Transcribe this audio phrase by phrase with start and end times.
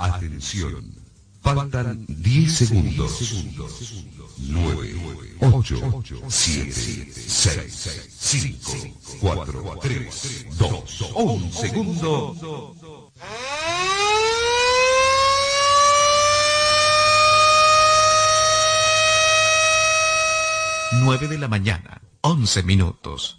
[0.00, 0.94] Atención.
[1.42, 3.32] Faltan 10 segundos.
[4.38, 4.94] 9,
[5.40, 8.72] 8, 7, 6, 5,
[9.20, 12.74] 4, 3, 2, 1 segundo.
[20.92, 23.38] Nueve de la mañana, 11 minutos.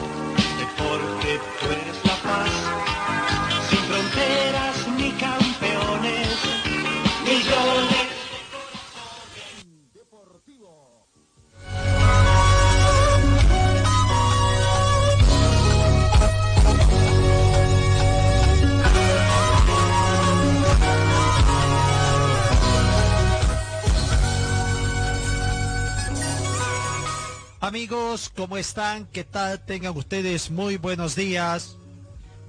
[27.71, 29.05] Amigos, ¿cómo están?
[29.13, 29.63] ¿Qué tal?
[29.63, 31.77] Tengan ustedes muy buenos días.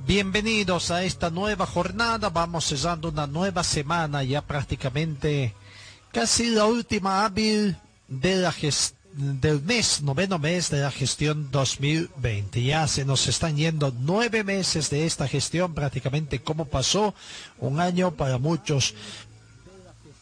[0.05, 2.29] Bienvenidos a esta nueva jornada.
[2.29, 5.55] Vamos cerrando una nueva semana, ya prácticamente
[6.11, 7.77] casi la última hábil
[8.09, 8.53] de la
[9.13, 12.61] del mes, noveno mes de la gestión 2020.
[12.61, 17.15] Ya se nos están yendo nueve meses de esta gestión, prácticamente como pasó
[17.61, 18.93] un año para muchos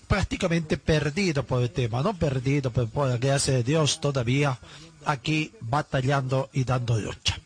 [0.09, 4.59] prácticamente perdido por el tema, no perdido, pero por la gracia de Dios todavía
[5.05, 7.39] aquí batallando y dando lucha.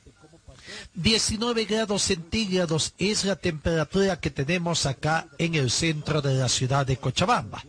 [0.94, 6.86] 19 grados centígrados es la temperatura que tenemos acá en el centro de la ciudad
[6.86, 7.62] de Cochabamba.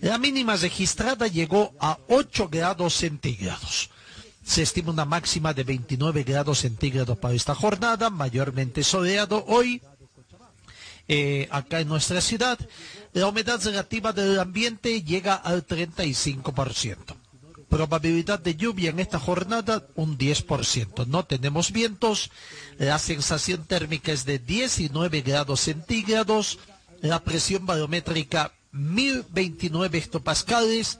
[0.00, 3.90] La mínima registrada llegó a 8 grados centígrados.
[4.44, 9.80] Se estima una máxima de 29 grados centígrados para esta jornada, mayormente soleado hoy,
[11.08, 12.58] eh, acá en nuestra ciudad,
[13.12, 17.16] la humedad relativa del ambiente llega al 35%.
[17.68, 21.06] Probabilidad de lluvia en esta jornada un 10%.
[21.06, 22.30] No tenemos vientos.
[22.78, 26.58] La sensación térmica es de 19 grados centígrados.
[27.00, 30.98] La presión barométrica 1029 hectopascales.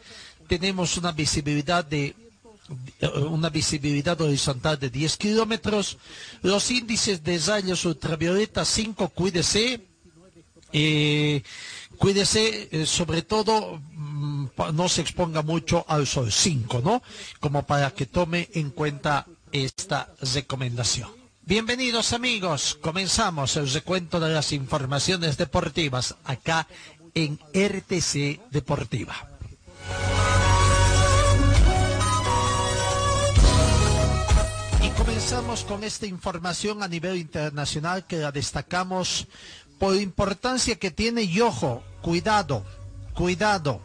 [0.49, 2.15] Tenemos una visibilidad de
[3.31, 5.99] una visibilidad horizontal de 10 kilómetros.
[6.43, 9.81] Los índices de rayos ultravioleta 5, cuídese.
[10.73, 11.43] Eh,
[11.99, 13.81] cuídese, eh, sobre todo,
[14.73, 17.03] no se exponga mucho al sol 5, ¿no?
[17.41, 21.11] Como para que tome en cuenta esta recomendación.
[21.47, 26.67] Bienvenidos amigos, comenzamos el recuento de las informaciones deportivas acá
[27.15, 29.15] en RTC Deportiva.
[34.83, 39.27] Y comenzamos con esta información a nivel internacional que la destacamos
[39.79, 42.65] por importancia que tiene y ojo, cuidado,
[43.13, 43.83] cuidado,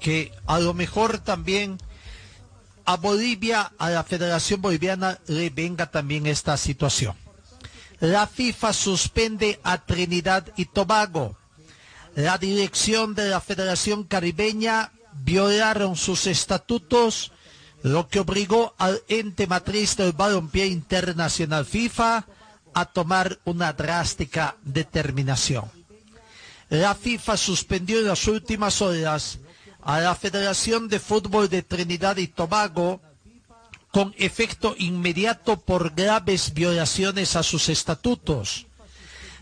[0.00, 1.78] que a lo mejor también
[2.84, 7.14] a Bolivia, a la Federación Boliviana le venga también esta situación.
[8.00, 11.36] La FIFA suspende a Trinidad y Tobago.
[12.16, 14.90] La dirección de la Federación Caribeña
[15.22, 17.30] violaron sus estatutos,
[17.82, 22.26] lo que obligó al ente matriz del balompié internacional FIFA
[22.72, 25.70] a tomar una drástica determinación.
[26.70, 29.39] La FIFA suspendió en las últimas horas
[29.82, 33.00] a la Federación de Fútbol de Trinidad y Tobago
[33.90, 38.66] con efecto inmediato por graves violaciones a sus estatutos.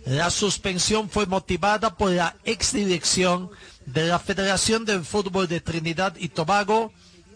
[0.07, 3.51] La suspensión fue motivada por la exdirección
[3.85, 6.93] de la Federación del Fútbol de Trinidad y Tobago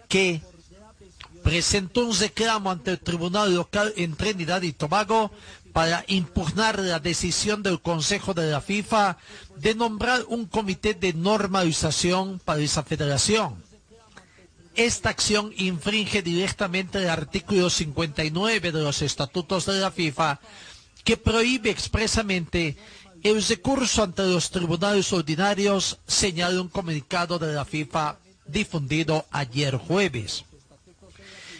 [0.08, 0.40] que
[1.42, 5.32] presentó un reclamo ante el Tribunal Local en Trinidad y Tobago
[5.72, 9.16] para impugnar la decisión del Consejo de la FIFA
[9.56, 13.62] de nombrar un comité de normalización para esa federación.
[14.74, 20.40] Esta acción infringe directamente el artículo 59 de los estatutos de la FIFA
[21.04, 22.76] que prohíbe expresamente
[23.22, 28.16] el recurso ante los tribunales ordinarios, señaló un comunicado de la FIFA
[28.46, 30.44] difundido ayer jueves.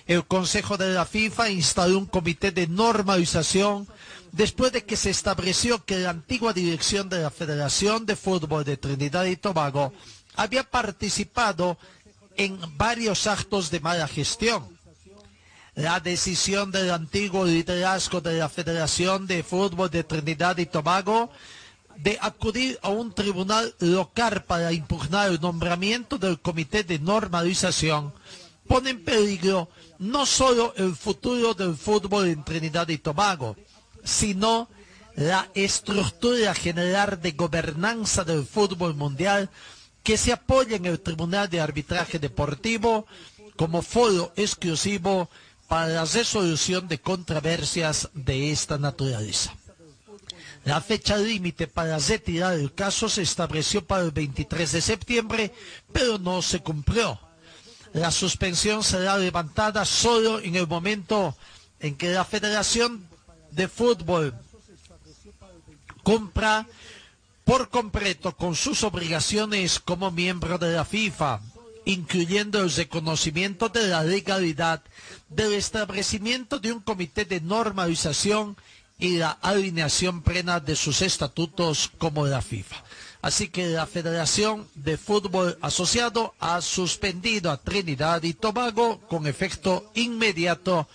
[0.07, 3.87] El Consejo de la FIFA instaló un comité de normalización
[4.33, 8.77] después de que se estableció que la antigua dirección de la Federación de Fútbol de
[8.79, 9.93] Trinidad y Tobago
[10.35, 11.79] había participado
[12.37, 14.67] en varios actos de mala gestión.
[15.75, 21.31] La decisión del antiguo liderazgo de la Federación de Fútbol de Trinidad y Tobago
[21.97, 28.13] de acudir a un tribunal local para impugnar el nombramiento del Comité de Normalización
[28.67, 29.69] pone en peligro
[29.99, 33.57] no solo el futuro del fútbol en Trinidad y Tobago,
[34.05, 34.69] sino
[35.15, 39.51] la estructura general de gobernanza del fútbol mundial
[40.03, 43.07] que se apoya en el Tribunal de Arbitraje Deportivo
[43.57, 45.29] como foro exclusivo
[45.69, 49.55] para la resolución de controversias de esta naturaleza.
[50.65, 55.53] La fecha límite para retirar el caso se estableció para el 23 de septiembre,
[55.93, 57.19] pero no se cumplió.
[57.93, 61.37] La suspensión será levantada solo en el momento
[61.81, 63.07] en que la Federación
[63.53, 64.35] de Fútbol
[66.03, 66.67] cumpla
[67.45, 71.41] por completo con sus obligaciones como miembro de la FIFA,
[71.85, 74.83] incluyendo el reconocimiento de la legalidad
[75.29, 78.57] del establecimiento de un comité de normalización
[78.99, 82.77] y la alineación plena de sus estatutos como la FIFA.
[83.21, 89.91] Así que la Federación de Fútbol Asociado ha suspendido a Trinidad y Tobago con efecto
[89.95, 90.89] inmediato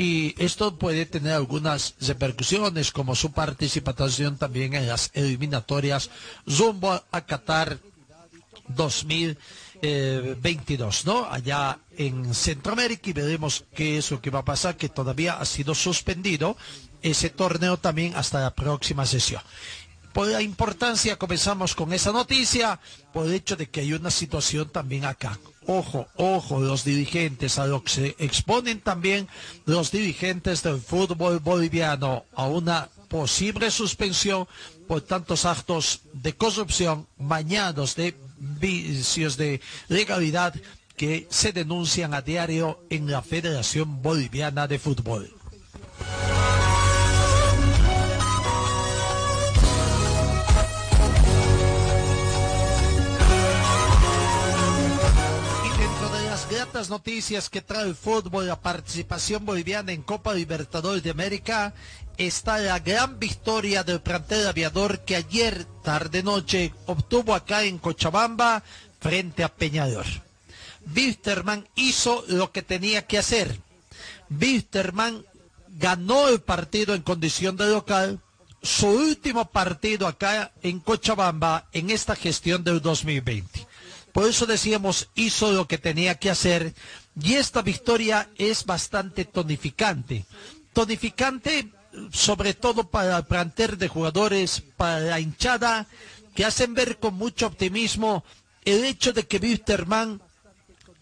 [0.00, 6.08] y esto puede tener algunas repercusiones como su participación también en las eliminatorias
[6.46, 7.76] rumbo a Qatar
[8.68, 11.26] 2022, ¿no?
[11.30, 15.44] Allá en Centroamérica y veremos qué es lo que va a pasar, que todavía ha
[15.44, 16.56] sido suspendido
[17.02, 19.42] ese torneo también hasta la próxima sesión.
[20.12, 22.80] Por la importancia comenzamos con esa noticia,
[23.12, 25.38] por el hecho de que hay una situación también acá
[25.70, 29.28] ojo, ojo, los dirigentes, a lo que se exponen también
[29.66, 34.46] los dirigentes del fútbol boliviano a una posible suspensión
[34.88, 40.54] por tantos actos de corrupción mañados de vicios de legalidad
[40.96, 45.39] que se denuncian a diario en la Federación Boliviana de Fútbol.
[56.88, 61.74] Noticias que trae el fútbol, la participación boliviana en Copa Libertadores de América,
[62.16, 68.62] está la gran victoria del plantel aviador que ayer tarde noche obtuvo acá en Cochabamba
[69.00, 70.06] frente a Peñador.
[70.94, 73.58] Wisterman hizo lo que tenía que hacer.
[74.30, 75.24] Wisterman
[75.78, 78.20] ganó el partido en condición de local,
[78.62, 83.66] su último partido acá en Cochabamba en esta gestión del 2020.
[84.12, 86.74] Por eso decíamos, hizo lo que tenía que hacer
[87.20, 90.24] y esta victoria es bastante tonificante.
[90.72, 91.70] Tonificante
[92.12, 95.86] sobre todo para el planter de jugadores, para la hinchada,
[96.34, 98.24] que hacen ver con mucho optimismo
[98.64, 100.20] el hecho de que Wisterman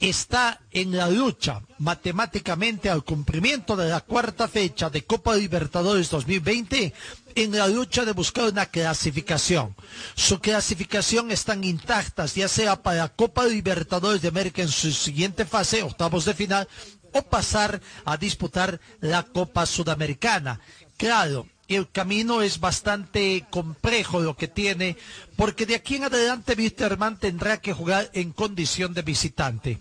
[0.00, 6.92] está en la lucha matemáticamente al cumplimiento de la cuarta fecha de Copa Libertadores 2020
[7.34, 9.74] en la lucha de buscar una clasificación.
[10.14, 15.82] Su clasificación están intactas, ya sea para Copa Libertadores de América en su siguiente fase,
[15.82, 16.68] octavos de final,
[17.12, 20.60] o pasar a disputar la Copa Sudamericana.
[20.96, 24.96] Claro, el camino es bastante complejo lo que tiene,
[25.36, 29.80] porque de aquí en adelante Wisterman tendrá que jugar en condición de visitante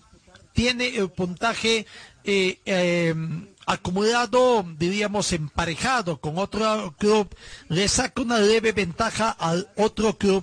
[0.58, 1.86] tiene el puntaje
[2.24, 7.28] eh, em, acumulado, diríamos, emparejado con otro club,
[7.68, 10.42] le saca una leve ventaja al otro club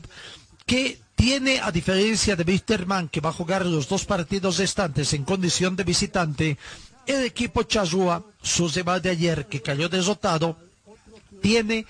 [0.66, 5.26] que tiene, a diferencia de Wisterman, que va a jugar los dos partidos restantes en
[5.26, 6.58] condición de visitante,
[7.06, 10.58] el equipo Chazúa, su rival de ayer, que cayó derrotado,
[11.42, 11.86] tiene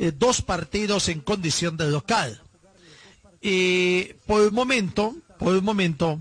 [0.00, 2.42] eh, dos partidos en condición de local.
[3.40, 6.20] Y por el momento, por el momento,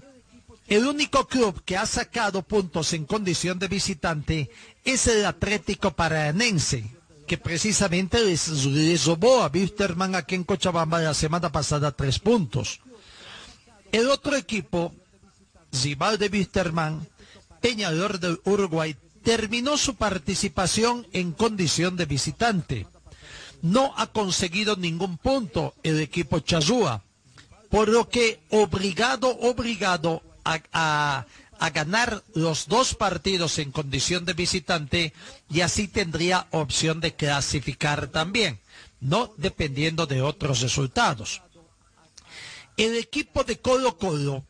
[0.67, 4.49] el único club que ha sacado puntos en condición de visitante
[4.83, 6.91] es el Atlético Paranense,
[7.25, 12.81] que precisamente les, robó a Wisterman aquí en Cochabamba la semana pasada tres puntos.
[13.93, 14.93] El otro equipo,
[15.71, 17.07] rival de Wisterman,
[17.61, 22.87] Peñador del Uruguay, terminó su participación en condición de visitante.
[23.61, 27.03] No ha conseguido ningún punto el equipo Chazúa,
[27.69, 31.25] por lo que obligado, obligado a,
[31.73, 35.13] ganar los dos partidos en condición de visitante
[35.49, 38.59] y así tendría opción de clasificar también,
[38.99, 41.41] no dependiendo de otros resultados.
[42.77, 44.43] El equipo de Colo Colo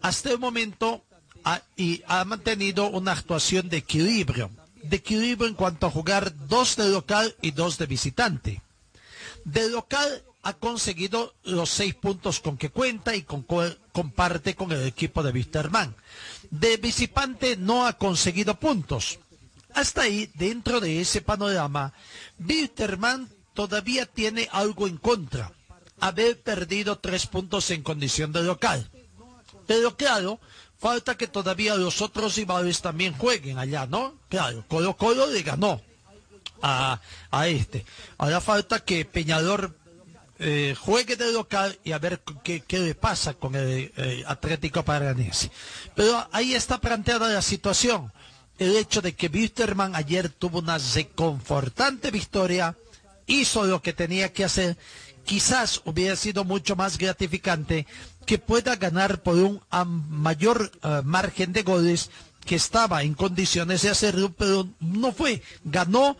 [0.00, 1.04] hasta el momento
[1.44, 1.60] ha,
[2.06, 4.50] ha mantenido una actuación de equilibrio,
[4.82, 8.62] de equilibrio en cuanto a jugar dos de local y dos de visitante.
[9.44, 13.44] De local ha conseguido los seis puntos con que cuenta y con
[13.92, 15.94] comparte con el equipo de Wisterman.
[16.50, 19.18] De visitante no ha conseguido puntos.
[19.74, 21.92] Hasta ahí, dentro de ese panorama,
[22.38, 25.52] Wisterman todavía tiene algo en contra,
[26.00, 28.90] haber perdido tres puntos en condición de local.
[29.66, 30.40] Pero claro,
[30.78, 34.14] Falta que todavía los otros rivales también jueguen allá, ¿no?
[34.28, 35.82] Claro, Colo Colo le ganó
[36.62, 37.00] a,
[37.32, 37.84] a este.
[38.16, 39.74] Ahora falta que Peñador
[40.38, 44.84] eh, juegue de local y a ver qué, qué le pasa con el eh, Atlético
[44.84, 45.50] Paranense.
[45.94, 48.12] Pero ahí está planteada la situación.
[48.58, 52.76] El hecho de que Wisterman ayer tuvo una reconfortante victoria,
[53.26, 54.76] hizo lo que tenía que hacer,
[55.24, 57.86] quizás hubiera sido mucho más gratificante
[58.26, 59.60] que pueda ganar por un
[60.08, 62.10] mayor eh, margen de goles
[62.44, 65.42] que estaba en condiciones de hacerlo, pero no fue.
[65.64, 66.16] Ganó,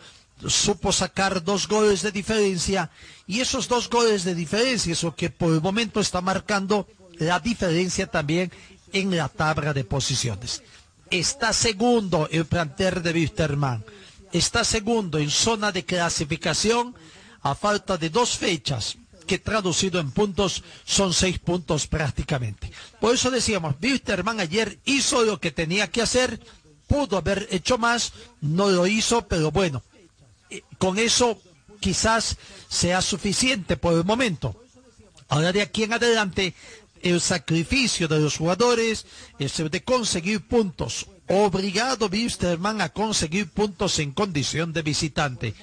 [0.47, 2.89] supo sacar dos goles de diferencia
[3.27, 7.39] y esos dos goles de diferencia es lo que por el momento está marcando la
[7.39, 8.51] diferencia también
[8.93, 10.63] en la tabla de posiciones.
[11.09, 13.83] Está segundo el plantel de Wisterman.
[14.31, 16.95] Está segundo en zona de clasificación
[17.41, 22.71] a falta de dos fechas que traducido en puntos son seis puntos prácticamente.
[22.99, 26.39] Por eso decíamos, Wisterman ayer hizo lo que tenía que hacer,
[26.87, 29.83] pudo haber hecho más, no lo hizo, pero bueno,
[30.77, 31.41] con eso
[31.79, 32.37] quizás
[32.67, 34.55] sea suficiente por el momento.
[35.27, 36.53] Ahora de aquí en adelante,
[37.01, 39.05] el sacrificio de los jugadores
[39.37, 41.07] es el de conseguir puntos.
[41.27, 45.53] Obligado Wisterman a conseguir puntos en condición de visitante.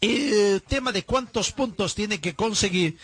[0.00, 2.96] El tema de cuántos puntos tiene que conseguir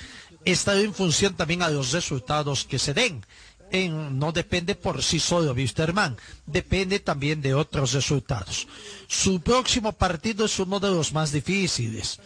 [0.44, 3.25] está en función también a los resultados que se den.
[3.72, 8.66] No depende por sí solo Wisterman, depende también de otros resultados.
[9.06, 12.18] Su próximo partido es uno de los más difíciles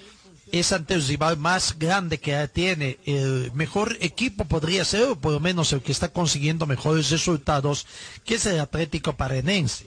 [0.53, 2.99] es ante el rival más grande que tiene.
[3.07, 7.87] El mejor equipo podría ser, o por lo menos el que está consiguiendo mejores resultados,
[8.25, 9.87] que es el Atlético Paranense.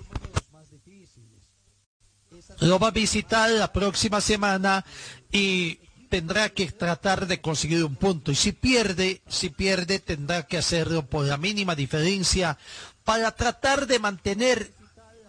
[2.62, 4.84] Lo va a visitar la próxima semana
[5.32, 5.78] y
[6.10, 8.32] tendrá que tratar de conseguir un punto.
[8.32, 12.58] Y si pierde, si pierde, tendrá que hacerlo por la mínima diferencia
[13.04, 14.72] para tratar de mantener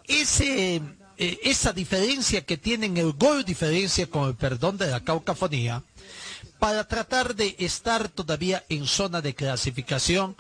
[0.09, 0.77] ese,
[1.19, 5.83] eh, esa diferencia que tienen el gol diferencia con el perdón de la caucafonía
[6.59, 10.37] para tratar de estar todavía en zona de clasificación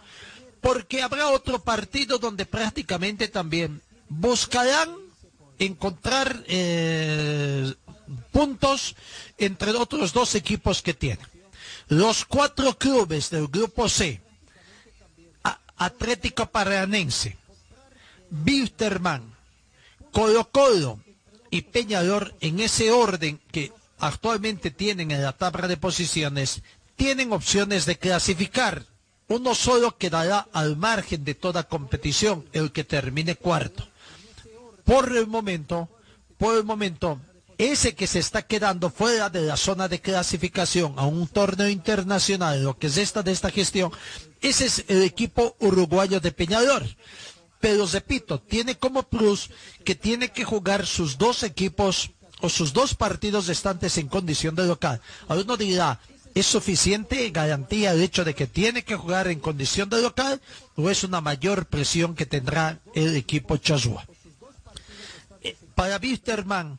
[0.60, 4.94] porque habrá otro partido donde prácticamente también buscarán
[5.58, 7.72] encontrar eh,
[8.32, 8.94] puntos
[9.38, 11.26] entre otros dos equipos que tienen.
[11.88, 14.20] Los cuatro clubes del grupo C,
[15.76, 17.36] Atlético Paranense,
[18.44, 19.34] Wilterman,
[20.10, 21.00] Colo Colo
[21.50, 26.62] y Peñador en ese orden que actualmente tienen en la tabla de posiciones,
[26.96, 28.84] tienen opciones de clasificar.
[29.28, 33.86] Uno solo quedará al margen de toda competición, el que termine cuarto.
[34.84, 35.88] Por el momento,
[36.38, 37.20] por el momento,
[37.58, 42.62] ese que se está quedando fuera de la zona de clasificación a un torneo internacional,
[42.62, 43.90] lo que es esta de esta gestión,
[44.42, 46.84] ese es el equipo uruguayo de Peñador.
[47.60, 49.50] Pero repito, tiene como plus
[49.84, 52.10] que tiene que jugar sus dos equipos
[52.40, 55.00] o sus dos partidos restantes en condición de local.
[55.26, 55.98] Ahora uno dirá,
[56.34, 60.42] ¿es suficiente garantía el hecho de que tiene que jugar en condición de local
[60.76, 64.04] o es una mayor presión que tendrá el equipo Chazua?
[65.42, 66.78] Eh, Para Wisterman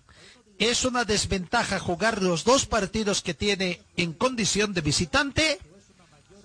[0.59, 5.59] es una desventaja jugar los dos partidos que tiene en condición de visitante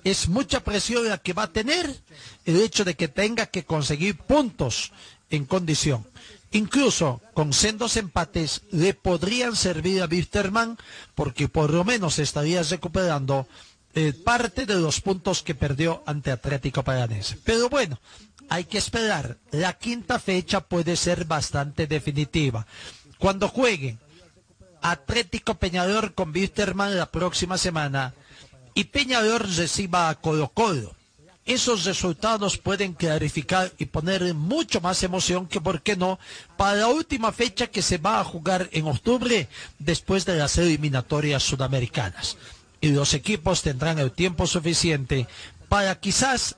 [0.05, 2.01] es mucha presión la que va a tener
[2.45, 4.93] el hecho de que tenga que conseguir puntos
[5.31, 6.05] en condición.
[6.51, 10.77] Incluso con sendos empates le podrían servir a Wisterman
[11.15, 13.47] porque por lo menos estaría recuperando
[13.95, 17.39] eh, parte de los puntos que perdió ante Atlético Paranense.
[17.45, 17.99] Pero bueno,
[18.51, 19.39] hay que esperar.
[19.51, 22.67] La quinta fecha puede ser bastante definitiva.
[23.23, 24.01] Cuando jueguen
[24.81, 28.15] Atlético Peñador con Wisterman la próxima semana
[28.75, 30.97] y Peñador reciba a Colo Colo.
[31.47, 36.19] Esos resultados pueden clarificar y poner mucho más emoción que, ¿por qué no?,
[36.57, 39.47] para la última fecha que se va a jugar en octubre
[39.79, 42.37] después de las eliminatorias sudamericanas.
[42.81, 45.29] Y los equipos tendrán el tiempo suficiente
[45.69, 46.57] para quizás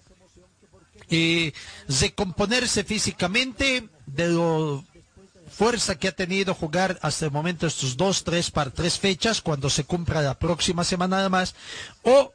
[1.11, 1.53] eh,
[2.01, 4.83] recomponerse físicamente de lo
[5.55, 9.71] fuerza que ha tenido jugar hasta el momento estos dos, tres para tres fechas cuando
[9.71, 11.55] se cumpla la próxima semana además
[12.03, 12.33] o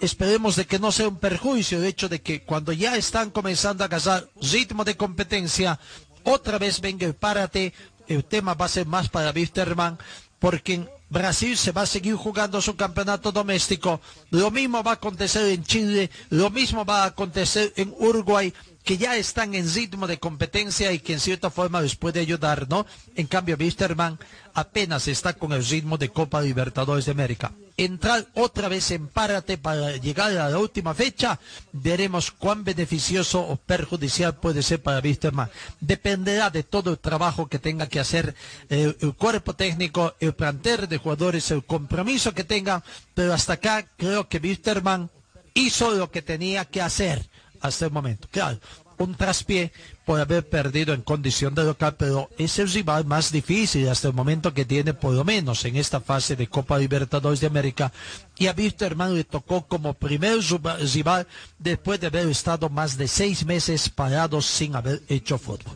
[0.00, 3.84] esperemos de que no sea un perjuicio el hecho de que cuando ya están comenzando
[3.84, 5.78] a agarrar ritmo de competencia
[6.24, 7.74] otra vez venga el párate
[8.08, 9.98] el tema va a ser más para Wisterman
[10.38, 14.00] porque Brasil se va a seguir jugando su campeonato doméstico.
[14.30, 18.52] Lo mismo va a acontecer en Chile, lo mismo va a acontecer en Uruguay
[18.84, 22.68] que ya están en ritmo de competencia y que en cierta forma les puede ayudar,
[22.68, 22.84] ¿no?
[23.16, 24.18] En cambio, Wisterman
[24.52, 27.52] apenas está con el ritmo de Copa Libertadores de América.
[27.78, 31.40] Entrar otra vez en párate para llegar a la última fecha,
[31.72, 35.50] veremos cuán beneficioso o perjudicial puede ser para Wisterman.
[35.80, 38.34] Dependerá de todo el trabajo que tenga que hacer
[38.68, 43.86] el, el cuerpo técnico, el plantel de jugadores, el compromiso que tenga, pero hasta acá
[43.96, 45.08] creo que Wisterman
[45.54, 47.26] hizo lo que tenía que hacer
[47.64, 48.28] hasta el momento.
[48.30, 48.58] Claro,
[48.98, 49.72] un traspié
[50.04, 54.12] por haber perdido en condición de local, pero es el rival más difícil hasta el
[54.14, 57.90] momento que tiene, por lo menos en esta fase de Copa Libertadores de América.
[58.36, 61.26] Y a Wisterman le tocó como primer rival
[61.58, 65.74] después de haber estado más de seis meses parados sin haber hecho fútbol.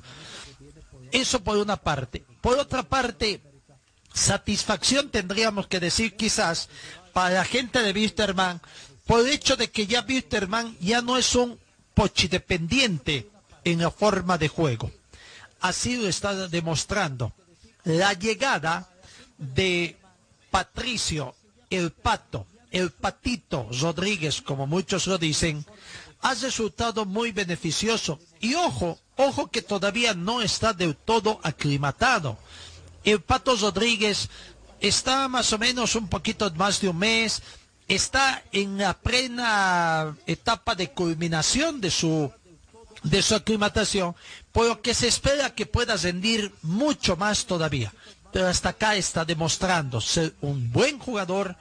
[1.11, 2.23] Eso por una parte.
[2.43, 3.41] Por otra parte,
[4.13, 6.69] satisfacción tendríamos que decir quizás
[7.15, 8.61] para la gente de Wisterman
[9.07, 11.59] por el hecho de que ya Wisterman ya no es un
[11.99, 13.29] pochidependiente
[13.65, 14.93] en la forma de juego.
[15.59, 17.33] Así lo está demostrando.
[17.83, 18.89] La llegada
[19.37, 19.97] de
[20.49, 21.35] Patricio,
[21.71, 25.67] el pato, el patito Rodríguez, como muchos lo dicen,
[26.21, 28.21] ha resultado muy beneficioso.
[28.39, 32.39] Y ojo, ojo que todavía no está del todo aclimatado.
[33.03, 34.29] El pato Rodríguez
[34.79, 37.43] está más o menos un poquito más de un mes,
[37.89, 42.31] está en la plena etapa de culminación de su
[43.03, 44.15] de su aclimatación,
[44.53, 47.93] por lo que se espera que pueda rendir mucho más todavía.
[48.33, 51.57] Pero hasta acá está demostrando ser un buen jugador,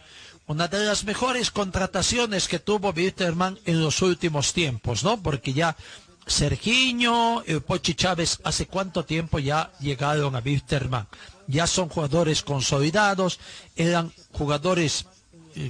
[0.47, 5.21] una de las mejores contrataciones que tuvo Bitterman en los últimos tiempos, ¿no?
[5.21, 5.77] Porque ya
[6.25, 11.07] Sergiño, el Pochi Chávez, ¿hace cuánto tiempo ya llegaron a Bitterman?
[11.47, 13.39] Ya son jugadores consolidados,
[13.77, 15.05] eran jugadores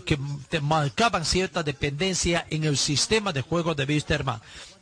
[0.06, 0.18] que
[0.62, 4.42] marcaban cierta dependencia en el sistema de juego de Wisterman.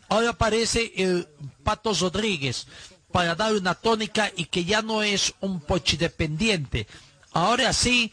[0.09, 1.27] Ahora aparece el
[1.63, 2.67] Pato Rodríguez
[3.11, 6.87] para dar una tónica y que ya no es un pochidependiente.
[7.31, 8.11] Ahora sí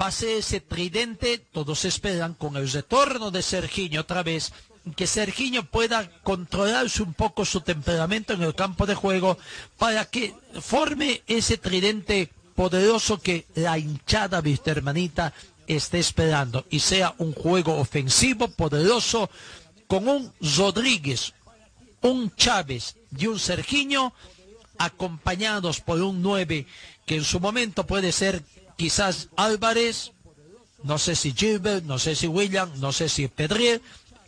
[0.00, 4.52] va a ser ese tridente, todos esperan, con el retorno de Sergiño otra vez,
[4.96, 9.38] que Sergiño pueda controlarse un poco su temperamento en el campo de juego
[9.78, 15.32] para que forme ese tridente poderoso que la hinchada Wistermanita
[15.66, 19.30] esté esperando y sea un juego ofensivo poderoso
[19.86, 21.34] con un Rodríguez,
[22.00, 24.12] un Chávez y un Sergiño
[24.78, 26.66] acompañados por un 9
[27.06, 28.42] que en su momento puede ser
[28.76, 30.12] quizás Álvarez,
[30.82, 33.80] no sé si Gilbert, no sé si William, no sé si Pedrier,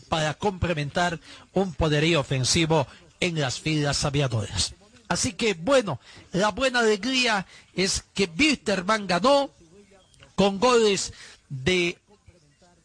[0.09, 1.19] para complementar
[1.53, 2.87] un poderío ofensivo
[3.21, 4.75] en las filas aviadoras.
[5.09, 6.01] Así que bueno,
[6.33, 9.51] la buena alegría es que Wisterman ganó
[10.35, 11.13] con goles
[11.49, 11.99] de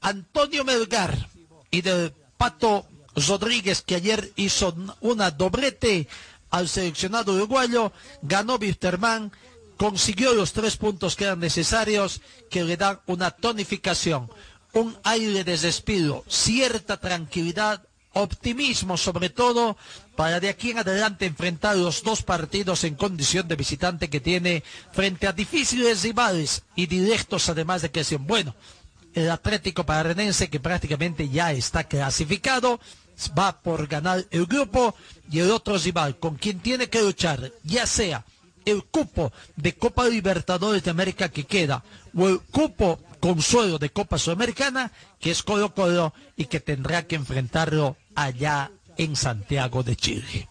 [0.02, 1.30] Antonio Melgar
[1.70, 6.08] y del Pato Rodríguez, que ayer hizo una doblete
[6.50, 9.32] al seleccionado uruguayo, ganó Wisterman,
[9.78, 14.30] consiguió los tres puntos que eran necesarios, que le dan una tonificación,
[14.74, 19.78] un aire de despido, cierta tranquilidad, optimismo sobre todo
[20.16, 24.64] para de aquí en adelante enfrentar los dos partidos en condición de visitante que tiene
[24.92, 28.56] frente a difíciles rivales y directos además de que son bueno.
[29.14, 32.80] El Atlético Paranense que prácticamente ya está clasificado
[33.38, 34.96] va por ganar el grupo
[35.30, 38.26] y el otro rival con quien tiene que luchar, ya sea
[38.66, 41.84] el cupo de Copa Libertadores de América que queda
[42.16, 47.16] o el cupo consuelo de Copa Sudamericana que es Colo Colo y que tendrá que
[47.16, 50.51] enfrentarlo allá en Santiago de Chile.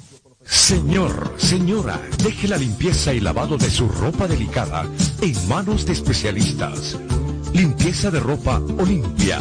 [0.46, 4.86] Señor, señora, deje la limpieza y lavado de su ropa delicada
[5.22, 6.98] en manos de especialistas.
[7.54, 9.40] Limpieza de ropa Olimpia.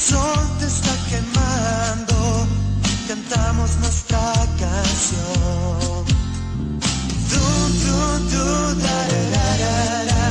[0.00, 2.46] sol te está quemando,
[3.06, 6.04] cantamos nuestra canción.
[7.30, 7.44] Du,
[7.84, 7.98] du,
[8.32, 8.44] du,
[8.80, 8.98] da,
[9.34, 10.26] da, da, da,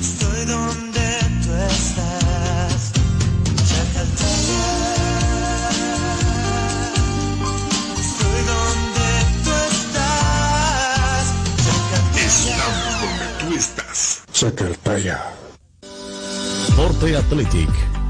[0.00, 1.06] Estoy donde
[1.42, 2.80] tú estás.
[3.68, 4.66] Chacaltaya.
[8.04, 9.08] Estoy donde
[9.44, 11.24] tú estás.
[12.16, 14.22] Estamos donde tú estás.
[16.76, 17.95] Forte Athletic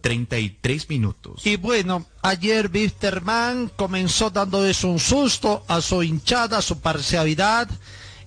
[0.00, 1.46] 33 minutos.
[1.46, 7.68] Y bueno, ayer Wisterman comenzó dándoles un susto a su hinchada, a su parcialidad,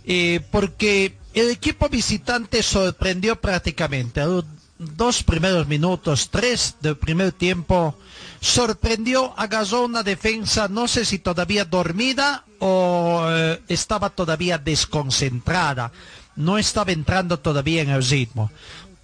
[0.05, 4.21] eh, porque el equipo visitante sorprendió prácticamente.
[4.21, 4.45] A los
[4.77, 7.95] dos primeros minutos, tres del primer tiempo,
[8.41, 15.91] sorprendió, agarró una defensa, no sé si todavía dormida o eh, estaba todavía desconcentrada,
[16.35, 18.51] no estaba entrando todavía en el ritmo.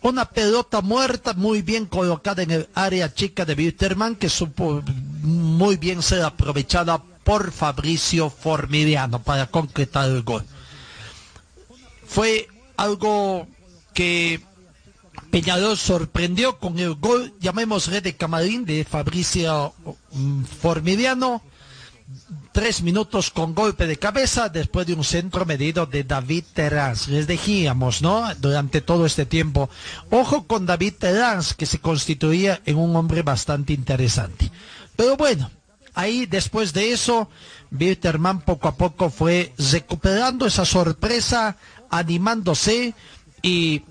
[0.01, 4.81] Una pelota muerta muy bien colocada en el área chica de Wilterman que supo
[5.23, 10.45] muy bien ser aprovechada por Fabricio Formiliano para concretar el gol.
[12.05, 13.47] Fue algo
[13.93, 14.39] que
[15.31, 19.73] Peñarol sorprendió con el gol, llamémosle de camarín de Fabricio
[20.13, 21.41] mm, Formiliano.
[22.57, 27.07] Tres minutos con golpe de cabeza después de un centro medido de David Terrans.
[27.07, 28.33] Les decíamos, ¿no?
[28.39, 29.69] Durante todo este tiempo.
[30.09, 34.49] Ojo con David Terrans, que se constituía en un hombre bastante interesante.
[34.95, 35.51] Pero bueno,
[35.93, 37.29] ahí después de eso,
[37.69, 41.57] Bitterman poco a poco fue recuperando esa sorpresa,
[41.91, 42.95] animándose
[43.43, 43.83] y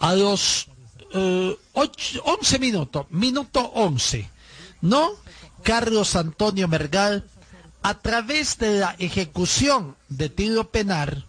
[0.00, 0.66] a los
[1.14, 4.28] eh, ocho- 11 minutos, minuto 11,
[4.80, 5.10] ¿no?
[5.62, 7.24] Carlos Antonio Mergal,
[7.82, 11.26] a través de la ejecución de tiro penal,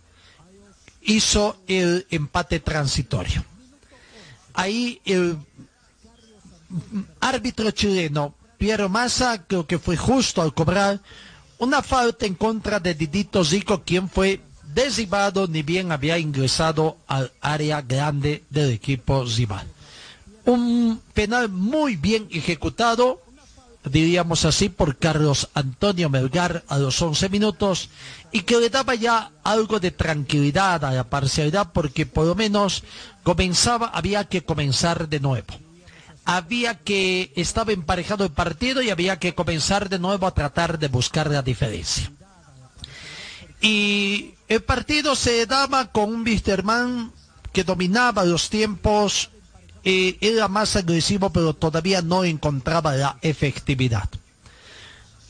[1.02, 3.44] hizo el empate transitorio.
[4.54, 5.38] Ahí el
[7.20, 11.00] árbitro chileno, Piero Massa, creo que fue justo al cobrar
[11.58, 14.42] una falta en contra de Didito Zico, quien fue
[14.74, 19.68] derribado ni bien había ingresado al área grande del equipo rival.
[20.46, 23.22] Un penal muy bien ejecutado,
[23.84, 27.90] diríamos así, por Carlos Antonio Melgar a los 11 minutos
[28.32, 32.84] y que le daba ya algo de tranquilidad a la parcialidad porque por lo menos
[33.24, 35.54] comenzaba, había que comenzar de nuevo.
[36.24, 40.88] Había que, estaba emparejado el partido y había que comenzar de nuevo a tratar de
[40.88, 42.12] buscar la diferencia.
[43.60, 47.12] Y el partido se daba con un Wisterman
[47.52, 49.32] que dominaba los tiempos,
[49.84, 54.10] eh, era más agresivo, pero todavía no encontraba la efectividad.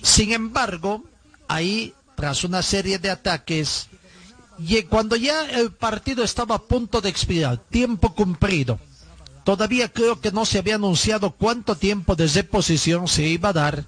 [0.02, 1.04] Sin embargo,
[1.48, 3.88] ahí, tras una serie de ataques,
[4.60, 8.80] y cuando ya el partido estaba a punto de expirar, tiempo cumplido,
[9.44, 13.86] todavía creo que no se había anunciado cuánto tiempo de reposición se iba a dar,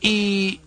[0.00, 0.60] y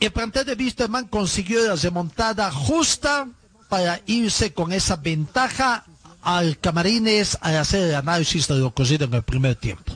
[0.00, 3.26] el plantel de Wisterman consiguió la remontada justa
[3.70, 5.84] para irse con esa ventaja
[6.24, 9.92] al camarines a hacer el análisis de lo ocurrido en el primer tiempo.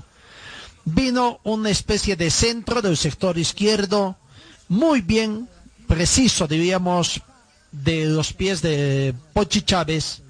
[0.85, 4.17] Vino una especie de centro del sector izquierdo,
[4.69, 5.49] muy bien,
[5.87, 7.21] preciso, diríamos,
[7.73, 10.23] de los pies de Pochi Chávez,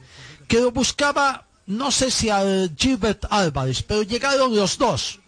[0.46, 5.20] que lo buscaba, no sé si al Gilbert Álvarez, pero llegaron los dos.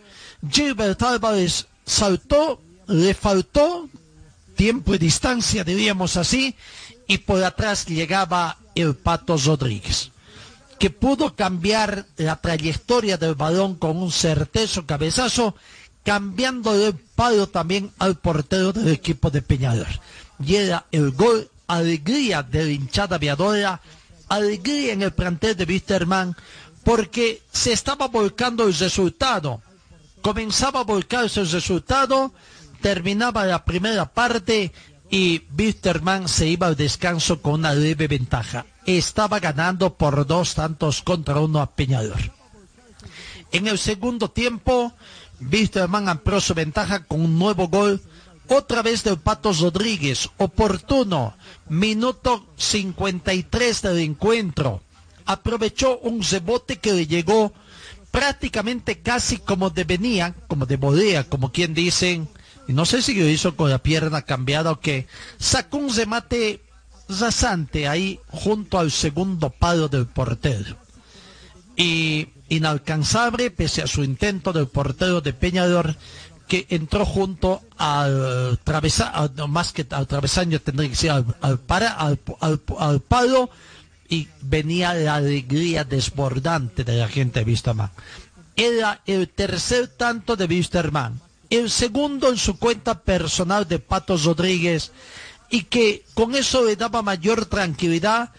[0.51, 3.89] Gilbert Álvarez saltó, le faltó
[4.57, 6.55] tiempo y distancia, diríamos así,
[7.07, 10.11] y por atrás llegaba el Pato Rodríguez,
[10.81, 15.55] que pudo cambiar la trayectoria del balón con un certezo cabezazo,
[16.03, 19.89] cambiando el palo también al portero del equipo de Peñador.
[20.43, 23.83] Y era el gol, alegría de hinchada aviadora,
[24.31, 26.35] alegría en el plantel de Wisterman,
[26.83, 29.61] porque se estaba volcando el resultado.
[30.23, 32.33] Comenzaba a volcarse el resultado,
[32.81, 34.73] terminaba la primera parte
[35.11, 38.65] y Wisterman se iba al descanso con una leve ventaja.
[38.87, 42.33] Estaba ganando por dos tantos contra uno a Peñador.
[43.53, 44.93] En el segundo tiempo,
[45.41, 48.01] Wisterman amplió su ventaja con un nuevo gol,
[48.49, 51.35] otra vez del Patos Rodríguez, oportuno,
[51.69, 54.83] minuto 53 del encuentro.
[55.25, 57.53] Aprovechó un rebote que le llegó
[58.11, 62.29] prácticamente casi como de venía, como de bodea, como quien dicen,
[62.67, 65.07] y no sé si lo hizo con la pierna cambiada o qué,
[65.39, 66.61] sacó un remate
[67.19, 70.77] rasante ahí junto al segundo palo del portero.
[71.77, 75.97] Y inalcanzable, pese a su intento del portero de Peñador,
[76.49, 82.19] que entró junto al travesaño, más que al travesaño tendría que ser al, para, al,
[82.41, 83.51] al, palo,
[84.09, 87.91] y venía la alegría desbordante de la gente de Wisterman.
[88.57, 91.21] Era el tercer tanto de Wisterman
[91.51, 94.93] el segundo en su cuenta personal de Patos Rodríguez
[95.51, 98.31] y que con eso daba mayor tranquilidad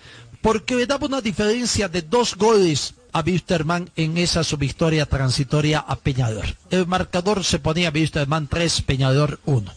[0.42, 5.80] porque le daba una diferencia de dos goles a Wisterman en esa su victoria transitoria
[5.80, 6.46] a Peñador.
[6.70, 9.72] El marcador se ponía Wisterman 3, Peñador 1.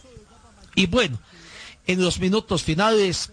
[0.75, 1.19] Y bueno,
[1.85, 3.31] en los minutos finales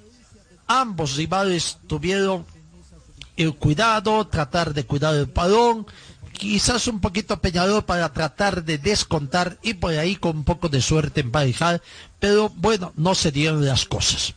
[0.67, 2.45] ambos rivales tuvieron
[3.37, 5.87] el cuidado, tratar de cuidar el balón,
[6.33, 10.81] quizás un poquito peñador para tratar de descontar y por ahí con un poco de
[10.83, 11.83] suerte emparejar,
[12.19, 14.35] pero bueno, no se dieron las cosas.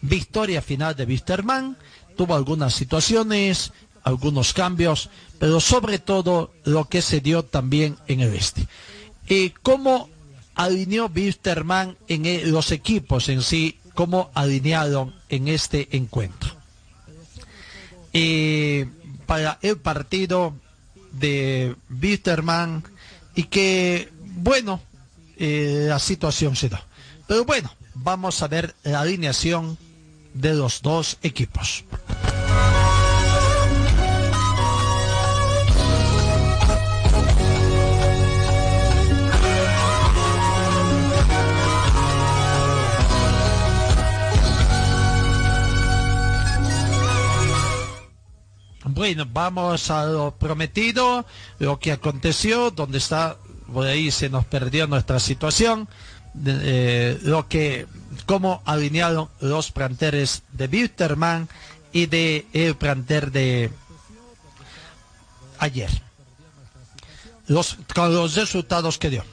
[0.00, 1.76] Victoria final de Wisterman,
[2.16, 3.72] tuvo algunas situaciones,
[4.04, 8.66] algunos cambios, pero sobre todo lo que se dio también en el este.
[9.28, 10.08] y ¿Cómo
[10.54, 13.78] alineó Wisterman en los equipos en sí?
[13.94, 16.62] ¿Cómo alinearon en este encuentro?
[19.26, 20.54] para el partido
[21.12, 22.84] de Bitterman
[23.34, 24.80] y que, bueno,
[25.36, 26.84] eh, la situación se da.
[27.26, 29.78] Pero bueno, vamos a ver la alineación
[30.34, 31.84] de los dos equipos.
[48.94, 51.24] Bueno, vamos a lo prometido,
[51.58, 53.38] lo que aconteció, donde está,
[53.72, 55.88] por ahí se nos perdió nuestra situación,
[56.44, 57.86] eh, lo que,
[58.26, 61.48] cómo alinearon los planteles de Bitterman
[61.90, 63.70] y de el planter de
[65.58, 65.90] ayer.
[67.46, 69.24] Los, con los resultados que dio.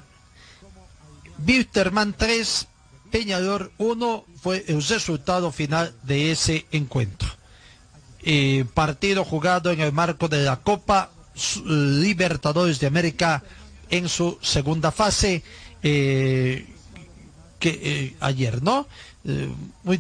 [1.38, 2.66] Bitterman 3,
[3.12, 7.39] Peñador 1 fue el resultado final de ese encuentro
[8.74, 11.10] partido jugado en el marco de la Copa
[11.66, 13.44] Libertadores de América
[13.90, 15.44] en su segunda fase.
[15.82, 16.66] Eh,
[17.60, 18.88] que eh, ayer, ¿no?
[19.26, 19.50] Eh,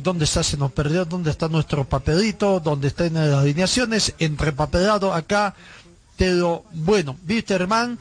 [0.01, 0.43] ¿Dónde está?
[0.43, 1.05] Se nos perdió.
[1.05, 2.59] ¿Dónde está nuestro papelito?
[2.59, 4.13] ¿Dónde están las alineaciones?
[4.19, 5.55] Entrepapelado acá.
[6.17, 7.97] Pero bueno, Bitterman,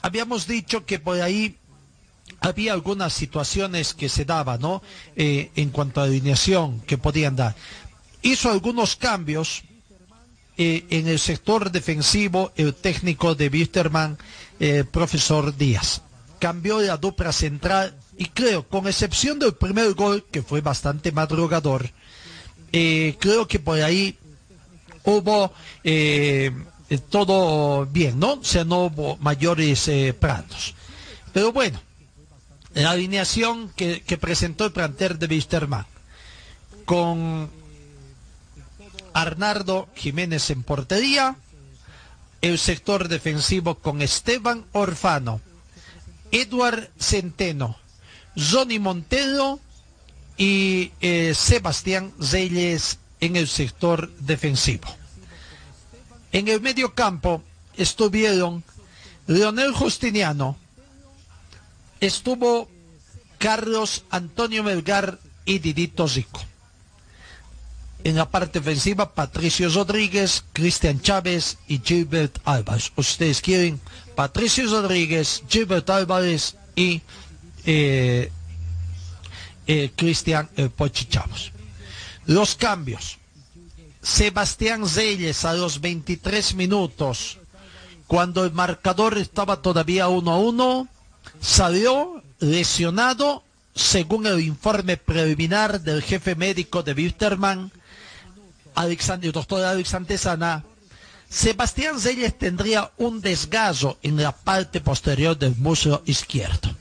[0.00, 1.56] habíamos dicho que por ahí
[2.40, 4.80] había algunas situaciones que se daban, ¿no?
[5.16, 7.56] En cuanto a alineación que podían dar.
[8.24, 9.62] Hizo algunos cambios
[10.56, 14.18] en el sector defensivo, el técnico de Bitterman,
[14.58, 16.02] el profesor Díaz.
[16.38, 21.90] Cambió la dupla central y creo, con excepción del primer gol, que fue bastante madrugador,
[22.72, 24.18] eh, creo que por ahí
[25.04, 25.52] hubo
[25.84, 26.50] eh,
[27.08, 28.32] todo bien, ¿no?
[28.32, 30.74] O sea, no hubo mayores eh, prados.
[31.32, 31.80] Pero bueno,
[32.74, 35.86] la alineación que, presentó el planter de Wisterman,
[36.84, 37.48] con
[39.14, 41.36] Arnardo Jiménez en portería,
[42.42, 45.40] el sector defensivo con Esteban Orfano,
[46.30, 47.78] Edward Centeno,
[48.36, 49.60] Johnny Montero
[50.36, 54.88] y eh, Sebastián Zeyes en el sector defensivo.
[56.32, 57.42] En el medio campo
[57.76, 58.64] estuvieron
[59.28, 60.56] Leonel Justiniano,
[62.00, 62.68] estuvo
[63.38, 66.42] Carlos Antonio Melgar y Didito Zico.
[68.04, 72.92] En la parte ofensiva, Patricio Rodríguez, Cristian Chávez y Gilbert Álvarez.
[72.96, 73.80] Ustedes quieren
[74.14, 77.00] Patricio Rodríguez, Gilbert Álvarez y
[77.64, 78.30] eh,
[79.66, 81.52] eh, Cristian eh, Pochichavos.
[82.26, 83.16] Los cambios.
[84.02, 87.38] Sebastián Zeyes a los 23 minutos,
[88.06, 90.88] cuando el marcador estaba todavía 1 a 1,
[91.40, 93.42] salió lesionado,
[93.74, 97.72] según el informe preliminar del jefe médico de Wilterman,
[98.74, 100.64] Alexander, el doctor Alexander Sana,
[101.28, 106.74] Sebastián Zeyes tendría un desgazo en la parte posterior del muslo izquierdo.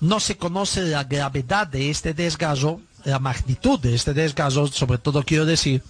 [0.00, 5.22] No se conoce la gravedad de este desgazo, la magnitud de este desgazo, sobre todo
[5.24, 5.82] quiero decir,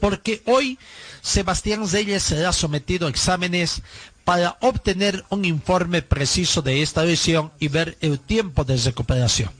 [0.00, 0.78] porque hoy
[1.22, 3.82] Sebastián Zeyes será sometido a exámenes
[4.24, 9.50] para obtener un informe preciso de esta lesión y ver el tiempo de recuperación.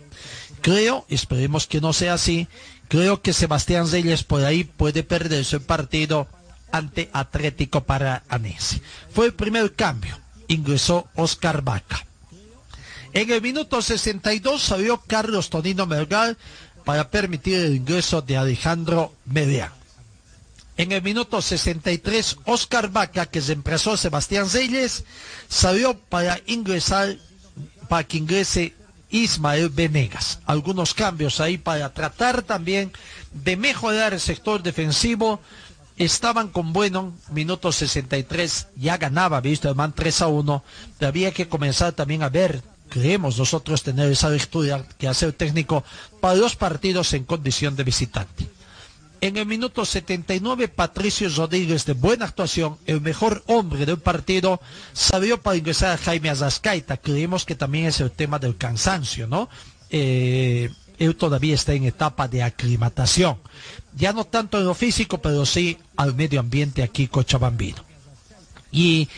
[0.61, 2.49] Creo, esperemos que no sea así,
[2.89, 6.27] creo que Sebastián Zeyes por ahí puede perderse el partido
[6.73, 8.81] ante Atlético Paranense.
[9.13, 10.19] Fue el primer cambio.
[10.49, 12.07] Ingresó Oscar Vaca.
[13.13, 16.37] En el minuto 62 salió Carlos Tonino Melgar
[16.85, 19.73] para permitir el ingreso de Alejandro Medea.
[20.77, 25.05] En el minuto 63, Oscar Vaca, que se emplazó Sebastián Zeyes,
[25.49, 27.17] salió para ingresar,
[27.89, 28.75] para que ingrese
[29.11, 30.41] Ismael Venegas.
[30.47, 32.93] Algunos cambios ahí para tratar también
[33.33, 35.41] de mejorar el sector defensivo.
[35.97, 40.65] Estaban con bueno, minuto 63, ya ganaba, visto el man 3 a 1.
[41.01, 45.85] Había que comenzar también a ver creemos nosotros tener esa lectura que hace el técnico
[46.21, 48.49] para los partidos en condición de visitante.
[49.21, 54.61] En el minuto 79, Patricio Rodríguez, de buena actuación, el mejor hombre del partido,
[54.93, 56.99] salió para ingresar a Jaime Azascaita.
[56.99, 59.49] Creemos que también es el tema del cansancio, ¿no?
[59.91, 63.39] Eh, él todavía está en etapa de aclimatación.
[63.97, 67.85] Ya no tanto en lo físico, pero sí al medio ambiente aquí Cochabambino.
[68.71, 69.09] Y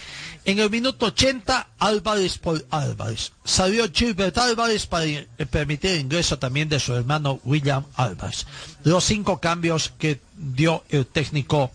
[0.44, 3.33] en el minuto 80, Álvarez por Álvarez.
[3.44, 5.07] Salió Gilbert Álvarez para
[5.50, 8.46] permitir el ingreso también de su hermano William Álvarez.
[8.85, 11.70] Los cinco cambios que dio el técnico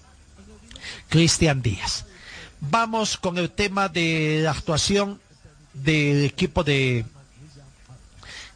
[1.09, 2.05] Cristian Díaz.
[2.59, 5.19] Vamos con el tema de la actuación
[5.73, 7.05] del equipo de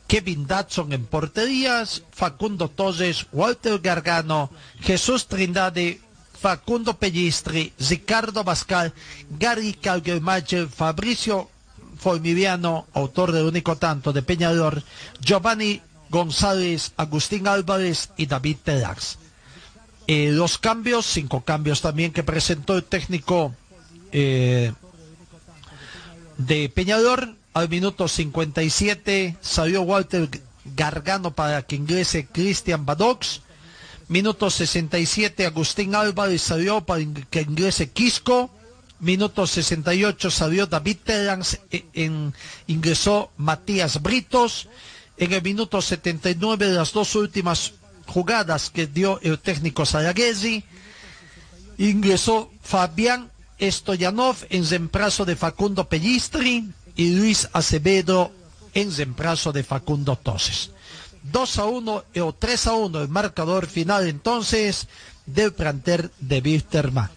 [0.07, 4.49] Kevin Datson en porterías, Facundo Torres, Walter Gargano,
[4.81, 6.01] Jesús Trindade,
[6.39, 8.93] Facundo Pellistri, Ricardo Bascal,
[9.37, 11.49] Gary Calguemacher, Fabricio
[11.97, 14.81] Formiviano, autor del único tanto de Peñador,
[15.19, 19.17] Giovanni González, Agustín Álvarez y David Telax.
[20.07, 23.53] Eh, los cambios, cinco cambios también que presentó el técnico
[24.11, 24.71] eh,
[26.37, 27.35] de Peñador.
[27.53, 30.29] Al minuto 57 salió Walter
[30.75, 33.41] Gargano para que ingrese Cristian Badox.
[34.09, 38.49] Minuto 67, Agustín Álvarez salió para que ingrese Quisco.
[38.99, 42.33] Minuto 68 salió David Terans, e, en,
[42.65, 44.67] ingresó Matías Britos.
[45.15, 47.73] En el minuto 79, las dos últimas
[48.07, 50.63] jugadas que dio el técnico Saraguesi,
[51.77, 53.29] ingresó Fabián
[53.61, 58.31] Stoyanov en reemplazo de Facundo Pellistri y Luis Acevedo
[58.73, 60.71] en reemplazo de Facundo Toses.
[61.23, 64.87] 2 a 1 o 3 a 1 el marcador final entonces
[65.25, 67.09] del planter de Wisterman.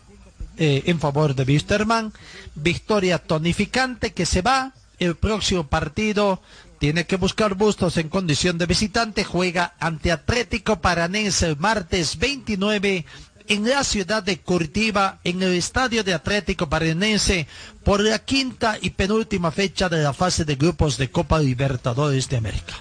[0.59, 2.12] Eh, en favor de Wisterman.
[2.55, 6.40] Victoria tonificante que se va el próximo partido
[6.78, 13.07] tiene que buscar Bustos en condición de visitante, juega ante Atlético Paranense el martes 29
[13.48, 17.46] en la ciudad de Curitiba, en el estadio de Atlético Paranense,
[17.84, 22.36] por la quinta y penúltima fecha de la fase de grupos de Copa Libertadores de
[22.38, 22.74] América.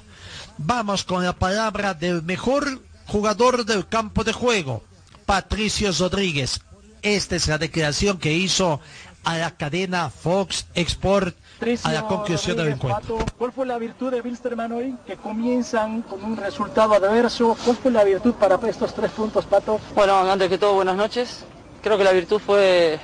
[0.57, 4.83] Vamos con la palabra del mejor jugador del campo de juego,
[5.25, 6.61] Patricio Rodríguez.
[7.01, 8.79] Esta es la declaración que hizo
[9.23, 11.35] a la cadena Fox Export
[11.83, 13.19] a la conclusión del encuentro.
[13.37, 14.95] ¿Cuál fue la virtud de Wilstermann hoy?
[15.05, 17.55] Que comienzan con un resultado adverso.
[17.63, 19.79] ¿Cuál fue la virtud para estos tres puntos, Pato?
[19.95, 21.43] Bueno, antes que todo, buenas noches.
[21.81, 22.99] Creo que la virtud fue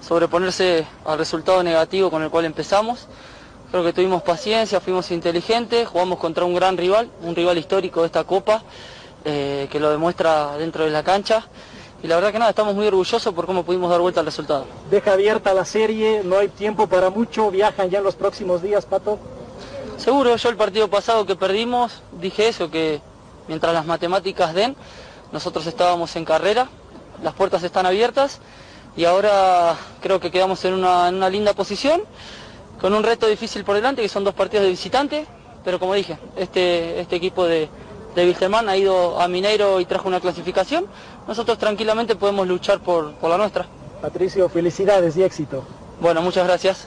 [0.00, 3.08] sobreponerse al resultado negativo con el cual empezamos.
[3.70, 8.06] Creo que tuvimos paciencia, fuimos inteligentes, jugamos contra un gran rival, un rival histórico de
[8.06, 8.62] esta Copa,
[9.24, 11.46] eh, que lo demuestra dentro de la cancha
[12.02, 14.66] y la verdad que nada, estamos muy orgullosos por cómo pudimos dar vuelta al resultado.
[14.90, 18.84] Deja abierta la serie, no hay tiempo para mucho, viajan ya en los próximos días,
[18.84, 19.18] Pato.
[19.96, 23.00] Seguro, yo el partido pasado que perdimos dije eso, que
[23.48, 24.76] mientras las matemáticas den,
[25.32, 26.68] nosotros estábamos en carrera,
[27.22, 28.40] las puertas están abiertas
[28.94, 32.02] y ahora creo que quedamos en una, en una linda posición,
[32.80, 35.26] con un reto difícil por delante, que son dos partidos de visitante,
[35.64, 37.68] pero como dije, este, este equipo de,
[38.14, 40.86] de Wilstermann ha ido a Mineiro y trajo una clasificación,
[41.26, 43.66] nosotros tranquilamente podemos luchar por, por la nuestra.
[44.00, 45.66] Patricio, felicidades y éxito.
[46.00, 46.86] Bueno, muchas gracias.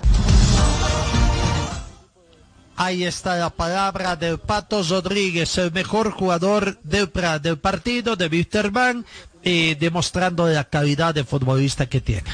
[2.76, 7.12] Ahí está la palabra del Pato Rodríguez, el mejor jugador del,
[7.42, 9.06] del partido de Wilstermann,
[9.44, 12.30] eh, demostrando la calidad de futbolista que tiene.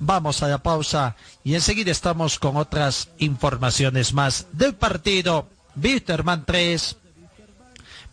[0.00, 5.48] Vamos a la pausa y enseguida estamos con otras informaciones más del partido.
[5.80, 6.96] Wilstermann 3,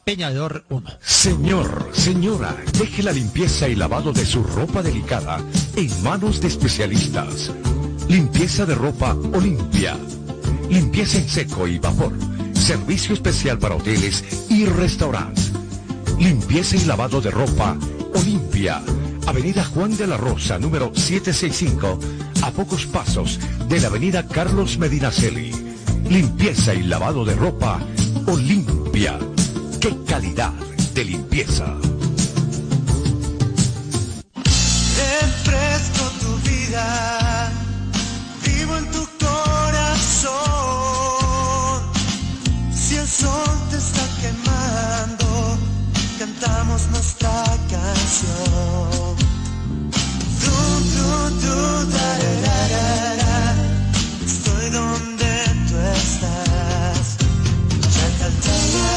[0.05, 0.87] Peñador 1.
[1.01, 5.39] Señor, señora, deje la limpieza y lavado de su ropa delicada
[5.75, 7.51] en manos de especialistas.
[8.07, 9.97] Limpieza de ropa Olimpia.
[10.69, 12.13] Limpieza en seco y vapor.
[12.53, 15.51] Servicio especial para hoteles y restaurantes.
[16.19, 17.75] Limpieza y lavado de ropa
[18.13, 18.83] Olimpia.
[19.27, 21.99] Avenida Juan de la Rosa, número 765,
[22.43, 25.51] a pocos pasos de la Avenida Carlos Medinaceli.
[26.09, 27.79] Limpieza y lavado de ropa
[28.27, 29.17] Olimpia
[29.79, 30.53] ¡Qué calidad
[30.93, 31.75] de limpieza!
[36.19, 37.51] Tu vida,
[38.43, 40.33] vivo en tu corazón.
[42.73, 44.64] Si el sol te está quemando,
[46.17, 49.15] cantamos nuestra canción.
[50.41, 50.55] Du,
[50.93, 51.09] du,
[51.41, 51.57] du,
[51.91, 53.35] da, da, da, da,
[54.25, 55.31] Estoy donde
[55.67, 57.17] tú estás.
[57.95, 58.89] Chacaltaya.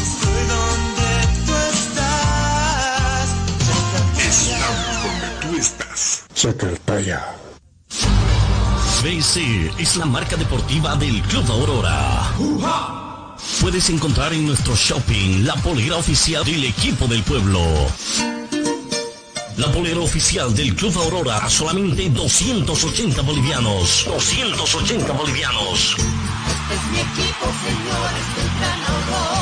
[0.00, 1.10] Estoy donde
[1.46, 3.26] tú estás.
[4.18, 6.24] Estamos donde tú estás.
[6.34, 7.20] Chacaltaya.
[9.02, 13.11] BC es la marca deportiva del Club Aurora.
[13.62, 17.60] Puedes encontrar en nuestro shopping la polera oficial del equipo del pueblo.
[19.56, 24.04] La polera oficial del Club Aurora a solamente 280 bolivianos.
[24.08, 25.94] 280 bolivianos.
[25.94, 29.41] Este es mi equipo, señores del Gran.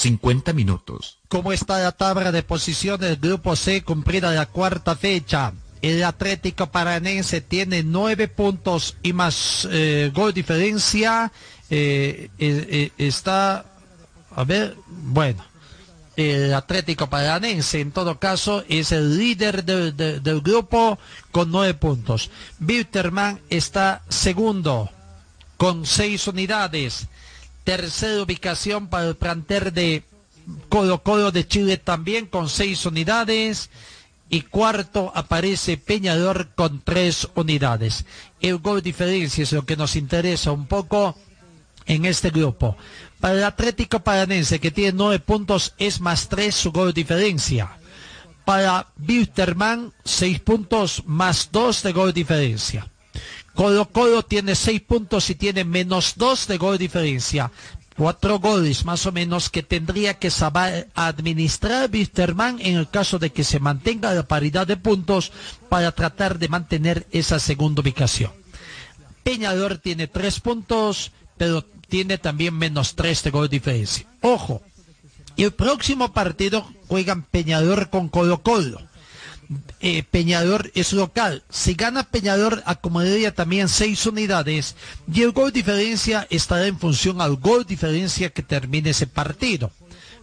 [0.00, 1.18] 50 minutos.
[1.28, 5.52] ¿Cómo está la tabla de posiciones del Grupo C cumplida la cuarta fecha?
[5.82, 11.30] El Atlético Paranense tiene nueve puntos y más eh, gol diferencia.
[11.68, 13.64] Eh, eh, eh, está,
[14.34, 15.44] a ver, bueno,
[16.16, 20.98] el Atlético Paranense en todo caso es el líder de- de- del grupo
[21.30, 22.30] con nueve puntos.
[22.60, 24.90] Wilterman está segundo
[25.58, 27.06] con seis unidades.
[27.64, 30.02] Tercera ubicación para el planter de
[30.68, 33.70] Colo Colo de Chile también con seis unidades.
[34.32, 38.04] Y cuarto aparece Peñador con tres unidades.
[38.40, 41.16] El gol diferencia es lo que nos interesa un poco
[41.86, 42.76] en este grupo.
[43.18, 47.76] Para el Atlético Paranense, que tiene nueve puntos, es más tres su gol diferencia.
[48.44, 52.88] Para Wilterman, seis puntos más dos de gol diferencia.
[53.60, 57.52] Colo Colo tiene seis puntos y tiene menos dos de gol diferencia.
[57.94, 63.28] Cuatro goles más o menos que tendría que saber administrar Wisterman en el caso de
[63.28, 65.30] que se mantenga la paridad de puntos
[65.68, 68.32] para tratar de mantener esa segunda ubicación.
[69.24, 74.06] Peñador tiene tres puntos, pero tiene también menos tres de gol diferencia.
[74.22, 74.62] Ojo,
[75.36, 78.80] el próximo partido juegan Peñador con Colo Colo.
[79.82, 81.42] Eh, Peñador es local.
[81.48, 84.76] Si gana Peñador, acomodaría también seis unidades
[85.10, 89.72] y el gol diferencia estará en función al gol diferencia que termine ese partido.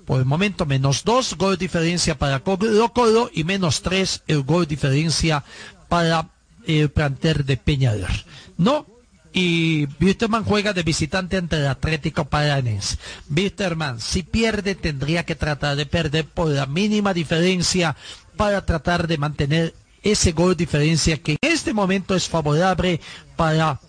[0.05, 5.43] Por el momento, menos dos gol diferencia para Colo y menos tres el gol diferencia
[5.89, 6.29] para
[6.67, 8.11] el planter de Peñador.
[8.57, 8.85] No,
[9.33, 12.97] y Wisterman juega de visitante ante el Atlético Paranense.
[13.29, 17.95] Wisterman, si pierde, tendría que tratar de perder por la mínima diferencia
[18.37, 19.73] para tratar de mantener
[20.03, 23.01] ese gol diferencia que en este momento es favorable
[23.35, 23.79] para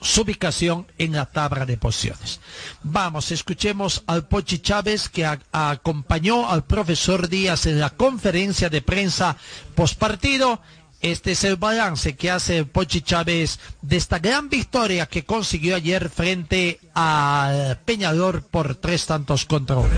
[0.00, 2.40] su ubicación en la tabla de posiciones.
[2.82, 9.36] Vamos, escuchemos al Pochi Chávez que acompañó al profesor Díaz en la conferencia de prensa
[9.74, 10.60] postpartido.
[11.02, 15.76] Este es el balance que hace el Pochi Chávez de esta gran victoria que consiguió
[15.76, 19.88] ayer frente al Peñador por tres tantos contra uno.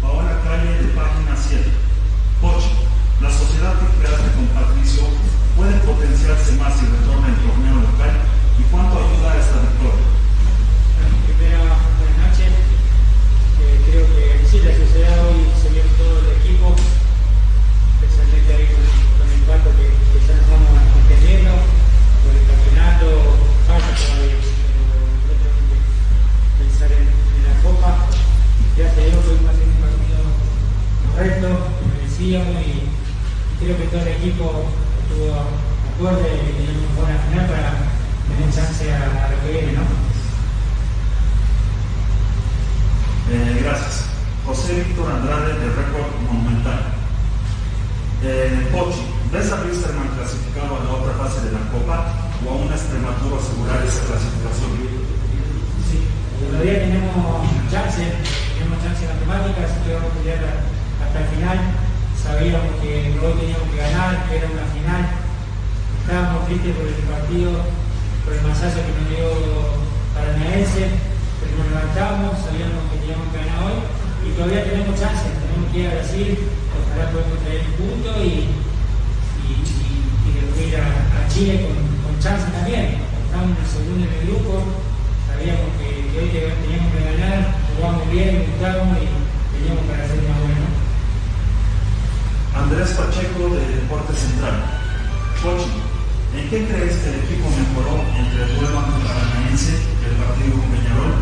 [0.00, 1.64] Paola Calle de página 7.
[2.40, 2.70] Pochi,
[3.20, 5.02] la sociedad que creaste con Patricio
[5.56, 8.12] puede potenciarse más si retorna el torneo local
[8.60, 10.04] y cuánto ayuda a esta victoria.
[11.24, 12.52] Primero, buenas noches.
[13.64, 16.76] Eh, creo que sí, la sociedad hoy se vio todo el equipo,
[18.04, 18.84] especialmente ahí con,
[19.32, 23.08] el cuarto que, que ya nos vamos entendiendo, por el campeonato,
[23.64, 25.48] falta todavía, pero
[26.68, 27.08] pensar en,
[27.48, 28.12] la copa.
[28.76, 30.20] Gracias a Dios pudimos hacer un partido
[31.16, 31.48] correcto,
[31.80, 32.92] que merecíamos y
[33.56, 34.68] creo que todo el equipo
[35.00, 35.67] estuvo
[36.00, 37.74] una buena final para
[38.30, 39.82] tener chance a, a lo que viene, ¿no?
[43.30, 44.04] Eh, gracias.
[44.46, 46.94] José Víctor Andrade de Récord Monumental.
[48.22, 52.14] Eh, Pochi, ¿ves a Wisterman clasificado a la otra fase de la Copa
[52.46, 54.70] o aún es prematuro asegurar esa clasificación?
[55.90, 56.06] Sí,
[56.46, 58.06] todavía tenemos chance,
[58.54, 60.40] tenemos chance en matemáticas, así que vamos a pelear
[61.02, 61.58] hasta el final.
[62.14, 65.27] Sabíamos que hoy teníamos que ganar, que era una final.
[66.08, 67.52] Estábamos tristes por el partido,
[68.24, 69.28] por el masazo que nos dio
[70.16, 70.88] Paranaense,
[71.36, 73.76] pero nos levantamos, sabíamos que teníamos que ganar hoy
[74.24, 76.32] y todavía tenemos chance, tenemos que ir a Brasil,
[76.72, 79.52] ojalá podemos traer un punto y, y,
[80.64, 83.04] ir a, Chile con, con chance también.
[83.28, 84.64] Estamos en el segundo en el grupo,
[85.28, 89.04] sabíamos que, hoy te- teníamos que ganar, jugamos bien, gustamos y
[89.60, 90.66] teníamos para hacer más bueno.
[92.56, 94.56] Andrés Pacheco de Deporte Central.
[96.36, 100.68] ¿En qué crees que el equipo mejoró entre el duelo Paranaense y el partido con
[100.70, 101.14] Peñarol,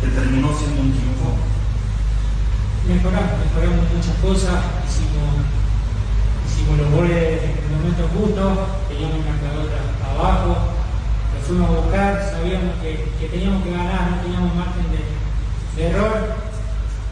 [0.00, 1.40] que terminó siendo un triunfo?
[2.84, 5.40] Mejoramos, mejoramos muchas cosas, hicimos,
[6.44, 8.42] hicimos los goles en el momento justo,
[8.88, 10.76] teníamos una abajo,
[11.32, 15.00] lo fuimos a buscar, sabíamos que, que teníamos que ganar, no teníamos margen de,
[15.80, 16.36] de error,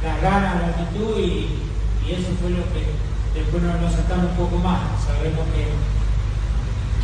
[0.04, 1.64] las ganas, la actitud y,
[2.04, 2.84] y eso fue lo que
[3.32, 5.00] después nos, nos saltamos un poco más.
[5.00, 5.72] Sabemos que,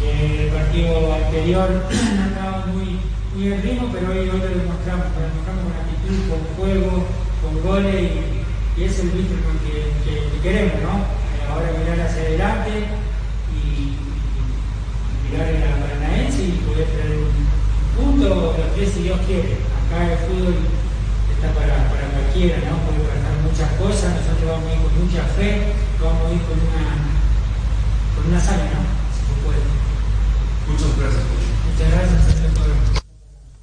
[0.01, 2.99] que el partido anterior estaba muy,
[3.35, 7.05] muy en ritmo, pero hoy, hoy lo demostramos, lo demostramos con actitud, con juego,
[7.45, 8.11] con goles
[8.77, 11.05] y, es el Wisterman que, que, que queremos, ¿no?
[11.53, 12.89] Ahora mirar hacia adelante
[13.53, 14.01] y,
[15.29, 19.61] mirar a la Paranaense y poder traer un punto, los tres si Dios quiere.
[19.85, 20.57] Acá el fútbol
[21.29, 22.81] está para, para cualquiera, ¿no?
[22.89, 26.57] Puede pasar muchas cosas, nosotros vamos a ir con mucha fe, vamos a ir con
[26.57, 26.89] una,
[28.17, 28.90] con una sala, ¿no?
[30.71, 31.25] Muchas gracias,
[31.67, 32.75] Muchas gracias, señor Toro.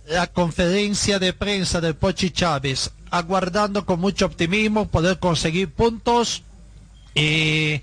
[0.07, 6.43] La conferencia de prensa del Pochi Chávez, aguardando con mucho optimismo poder conseguir puntos
[7.15, 7.81] eh,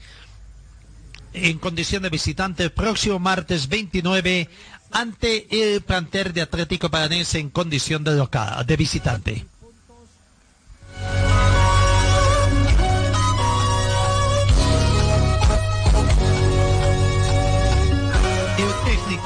[1.34, 4.48] en condición de visitante el próximo martes 29
[4.92, 9.46] ante el plantel de Atlético Paranense en condición de local, de visitante.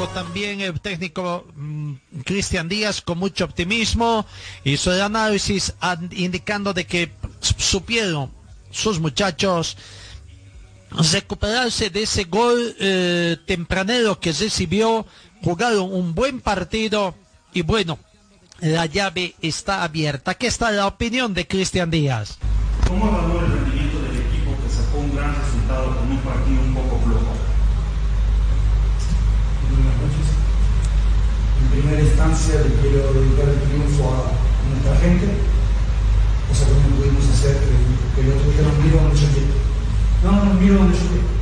[0.06, 1.92] También, el técnico mm,
[2.24, 4.24] Cristian Díaz con mucho optimismo
[4.64, 8.30] hizo el análisis an- indicando de que supieron
[8.70, 9.76] sus muchachos
[11.12, 15.04] recuperarse de ese gol eh, tempranero que recibió,
[15.42, 17.14] jugaron un buen partido
[17.52, 17.98] y bueno,
[18.60, 20.32] la llave está abierta.
[20.32, 22.38] Aquí está la opinión de Cristian Díaz.
[22.86, 26.74] ¿Cómo evaluó el rendimiento del equipo que sacó un gran resultado con un partido un
[26.74, 27.34] poco flojo?
[29.70, 30.26] Buenas noches.
[31.60, 34.28] En primera instancia le quiero dedicar el triunfo a
[34.68, 35.24] nuestra gente,
[36.44, 39.56] cosa que no pudimos hacer, que, el otro día nos miro donde yo quiero.
[40.20, 41.32] No, no, nos miro donde yo quiero.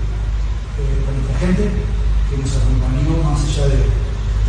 [0.79, 3.91] Eh, con nuestra gente que nos acompañó más allá de,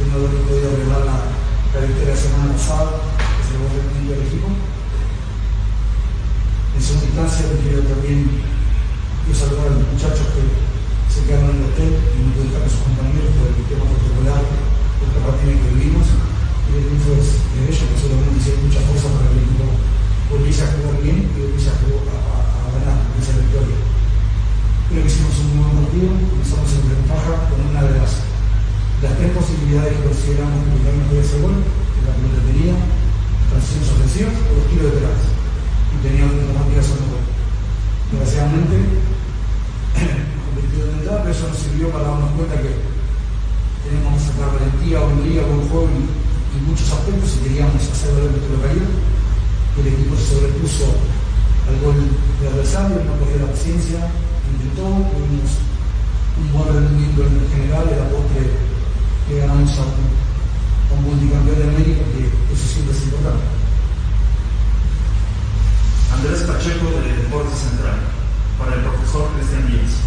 [0.05, 4.21] no haber podido arreglar la, la victoria la semana pasada, que se llevó el del
[4.21, 4.53] equipo.
[4.53, 8.45] En segunda instancia le quiero también
[9.25, 10.45] quiero saludar a los muchachos que
[11.09, 14.45] se quedaron en el hotel y no pudieron estar sus compañeros por el tema protocolar
[15.23, 16.07] partido que vivimos.
[16.67, 19.65] Y el triunfo es de ellos, que solamente hicieron mucha fuerza para que el equipo
[20.27, 23.79] volviese a jugar bien y volviese a, a, a- ganar esa victoria.
[24.91, 28.11] Creo que hicimos un buen partido, comenzamos en ventaja con una de las,
[29.03, 32.75] las tres posibilidades que consideramos que Ricardo podía hacer gol, que la pelotería,
[33.47, 35.25] transiciones ofensivas o los tiros de penales.
[35.27, 37.23] Y tenía una alternativa hacer gol.
[38.11, 38.75] Desgraciadamente,
[40.47, 42.71] convertido en entrada, pero eso nos sirvió para darnos cuenta que
[43.83, 48.55] tenemos que valentía, hombría, buen juego y, y muchos aspectos si queríamos hacer valer nuestra
[48.57, 48.91] localidad.
[49.77, 50.89] El equipo se sobrepuso
[51.69, 51.99] al gol
[52.41, 54.09] del adversario, no perdió la paciencia,
[54.49, 55.61] intentó, tuvimos
[56.37, 58.57] un buen rendimiento en general, de la postre
[59.27, 63.45] que ganamos a un, a un multicampeón de América, que eso siempre es importante.
[66.13, 68.01] Andrés Pacheco de Deportes Central,
[68.57, 70.01] para el profesor Cristian Díaz.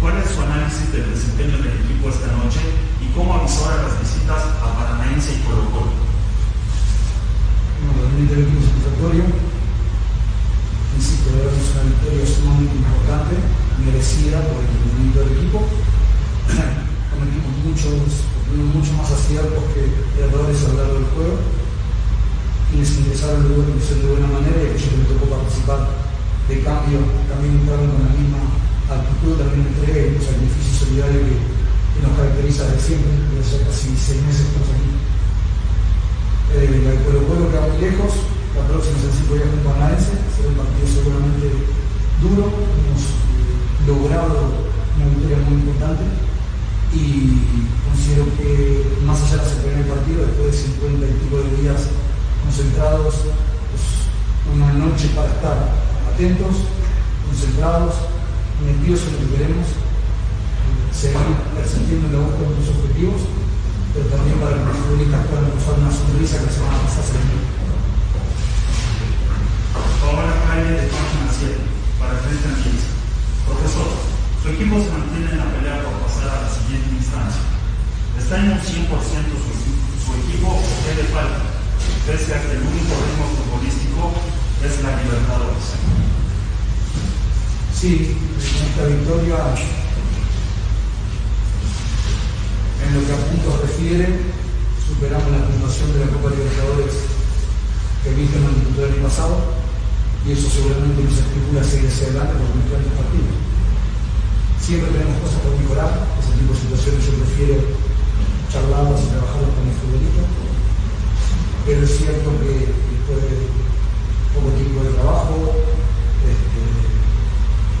[0.00, 2.64] ¿Cuál es su análisis del desempeño del equipo esta noche
[3.14, 5.92] cómo avisora las visitas a Paranaense y Colo Colo?
[7.82, 9.24] Bueno, el equipo satisfactorio.
[10.96, 13.34] Insisto, es una victoria sumamente importante,
[13.84, 15.58] merecida por el rendimiento del equipo.
[17.12, 21.36] Cometimos muchos, mucho más aciertos que errores a lo largo del juego.
[22.70, 25.80] Quienes ingresaron de buena, de buena manera y aquellos que me tocó participar
[26.48, 28.40] de cambio también entraron con la misma
[28.88, 31.51] actitud, también entrega y un sacrificio solidario que,
[31.94, 34.92] que nos caracteriza desde siempre, desde hace casi seis meses que estamos aquí.
[36.52, 38.12] Eh, la Colo Colo queda muy lejos,
[38.56, 41.46] la próxima es el 5 días con Paranaense, será un partido seguramente
[42.20, 44.52] duro, hemos eh, logrado
[44.96, 46.04] una victoria muy importante
[46.92, 47.40] y
[47.88, 51.88] considero que más allá de ese primer partido, después de 50 y pico de días
[52.44, 53.14] concentrados,
[54.52, 55.56] una noche para estar
[56.12, 56.68] atentos,
[57.24, 57.94] concentrados,
[58.60, 59.66] metidos en lo que queremos,
[60.92, 63.20] seguir persiguiendo en la búsqueda de nuestros objetivos,
[63.92, 67.16] pero también para que los futbolistas puedan usar una sonrisa que la semana pasada se
[67.16, 67.40] les dio.
[70.04, 71.58] Ahora Jaime de página 7,
[71.96, 72.84] para Cristian Díaz.
[73.48, 73.88] Profesor,
[74.40, 77.42] su equipo se mantiene en la pelea por pasar a la siguiente instancia.
[78.20, 79.52] ¿Está en un 100% su,
[79.98, 81.40] su equipo o qué le falta?
[82.06, 84.12] Pese a que el único ritmo futbolístico
[84.60, 85.66] es la Libertadores.
[87.74, 89.54] Sí, esta victoria,
[92.82, 94.06] en lo que refiere,
[94.86, 96.94] superamos la puntuación de la Copa Libertadores
[98.02, 99.62] que viste en el año pasado
[100.26, 103.34] y eso seguramente nos estimula a seguir hacia adelante por nuestros años partidos.
[104.58, 107.56] Siempre tenemos cosas por mejorar, ese tipo de situaciones yo prefiero
[108.50, 110.22] charlarlas y trabajarlas con el futbolista,
[111.66, 113.34] pero es cierto que después de
[114.34, 115.34] poco tiempo de trabajo,
[116.22, 116.62] este,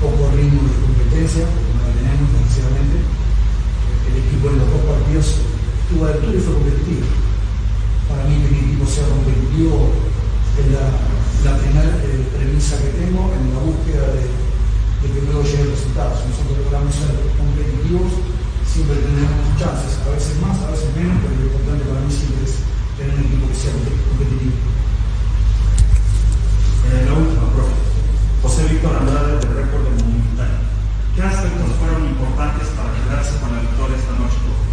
[0.02, 3.21] poco ritmo de competencia, como la tenemos desgraciadamente,
[4.12, 5.26] el equipo en los dos partidos
[5.88, 7.08] tuvo altura y fue competitivo.
[8.08, 9.88] Para mí que mi equipo sea competitivo
[10.60, 10.84] es la,
[11.48, 16.20] la primera eh, premisa que tengo en la búsqueda de, de que luego lleguen resultados.
[16.28, 18.12] Nosotros logramos ser competitivos,
[18.68, 22.44] siempre tenemos chances, a veces más, a veces menos, pero lo importante para mí siempre
[22.44, 22.60] es
[23.00, 24.56] tener un equipo que sea competitivo.
[26.92, 27.72] Eh, la última, profe.
[28.42, 30.52] José Víctor Andrade de Monumental.
[31.14, 34.66] ¿Qué aspectos fueron importantes para quedarse con la victoria esta noche, profe?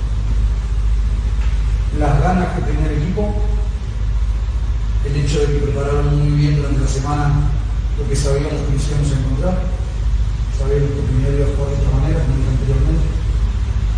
[2.02, 3.30] Las ganas que tenía el equipo,
[5.06, 7.48] el hecho de que prepararon muy bien durante la semana
[7.98, 9.56] lo que sabíamos que nos íbamos a encontrar.
[10.60, 13.08] Sabíamos que primero iba a jugar de esta manera, como dije anteriormente.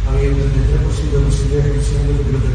[0.05, 2.50] Había un 33% de posibilidades de que lo que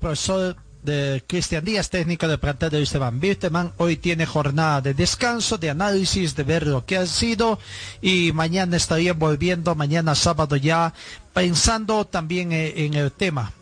[0.00, 3.72] profesor de Cristian Díaz, técnico de plantel de Esteban Birteman.
[3.76, 7.58] Hoy tiene jornada de descanso, de análisis, de ver lo que ha sido
[8.00, 10.94] y mañana estaría volviendo, mañana sábado ya,
[11.34, 13.52] pensando también eh, en el tema.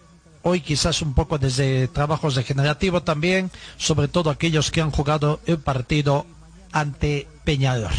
[0.42, 5.58] Hoy quizás un poco desde trabajos degenerativos también, sobre todo aquellos que han jugado el
[5.58, 6.24] partido
[6.70, 7.90] ante Peñador.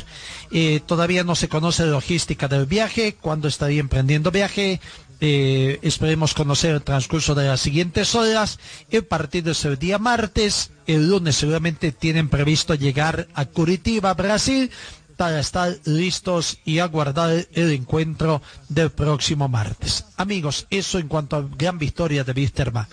[0.52, 4.80] Eh, todavía no se conoce la logística del viaje, cuándo estaría emprendiendo viaje,
[5.22, 8.60] eh, esperemos conocer el transcurso de las siguientes horas.
[8.90, 10.72] El partido es el día martes.
[10.88, 14.72] El lunes seguramente tienen previsto llegar a Curitiba, Brasil,
[15.18, 20.06] para estar listos y aguardar el encuentro del próximo martes.
[20.16, 22.88] Amigos, eso en cuanto a gran victoria de Wisterman.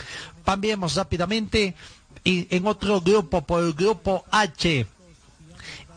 [0.45, 1.77] Cambiemos rápidamente
[2.25, 4.87] y en otro grupo, por el grupo H.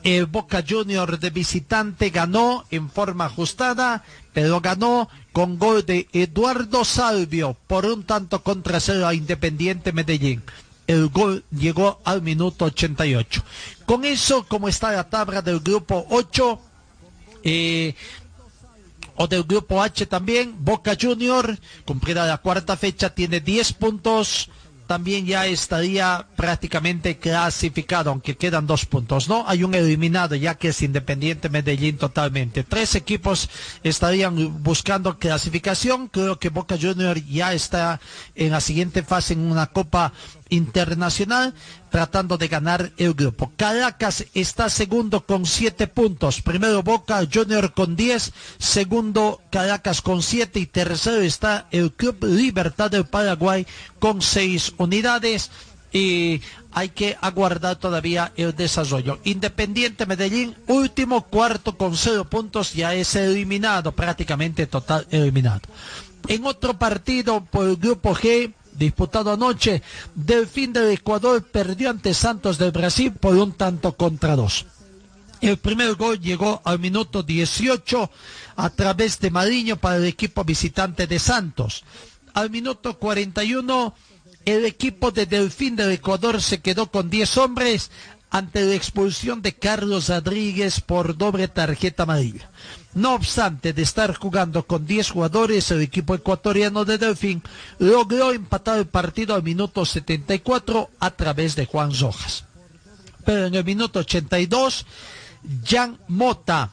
[0.03, 6.85] El Boca Junior de visitante ganó en forma ajustada, pero ganó con gol de Eduardo
[6.85, 10.41] Salvio por un tanto contra cero a Independiente Medellín.
[10.87, 13.43] El gol llegó al minuto 88.
[13.85, 16.59] Con eso, como está la tabla del grupo 8,
[17.43, 17.95] eh,
[19.21, 24.49] o del grupo H también, Boca Junior, cumplida la cuarta fecha, tiene 10 puntos,
[24.89, 29.47] también ya estaría prácticamente clasificado, aunque quedan dos puntos, ¿no?
[29.47, 32.63] Hay un eliminado ya que es Independiente Medellín totalmente.
[32.63, 33.51] Tres equipos
[33.83, 36.07] estarían buscando clasificación.
[36.07, 38.01] Creo que Boca Junior ya está
[38.33, 40.11] en la siguiente fase en una Copa
[40.49, 41.53] Internacional
[41.89, 43.51] tratando de ganar el grupo.
[43.55, 46.41] Caracas está segundo con siete puntos.
[46.41, 48.31] Primero Boca Junior con diez.
[48.57, 50.59] Segundo Caracas con siete.
[50.59, 53.65] Y tercero está el Club Libertad del Paraguay
[53.99, 55.51] con seis unidades.
[55.91, 56.41] Y
[56.71, 59.19] hay que aguardar todavía el desarrollo.
[59.23, 65.61] Independiente Medellín, último cuarto con cero puntos, ya es eliminado, prácticamente total eliminado.
[66.27, 69.83] En otro partido por el grupo G, disputado anoche,
[70.15, 74.65] Delfín del Ecuador perdió ante Santos del Brasil por un tanto contra dos.
[75.41, 78.09] El primer gol llegó al minuto 18
[78.55, 81.83] a través de Mariño para el equipo visitante de Santos.
[82.33, 83.93] Al minuto 41
[84.45, 87.91] el equipo de Delfín del Ecuador se quedó con 10 hombres
[88.31, 92.49] ante la expulsión de Carlos Rodríguez por doble tarjeta amarilla.
[92.93, 97.41] No obstante de estar jugando con 10 jugadores, el equipo ecuatoriano de Delfín
[97.79, 102.45] logró empatar el partido al minuto 74 a través de Juan Rojas.
[103.25, 104.85] Pero en el minuto 82,
[105.65, 106.71] Jan Mota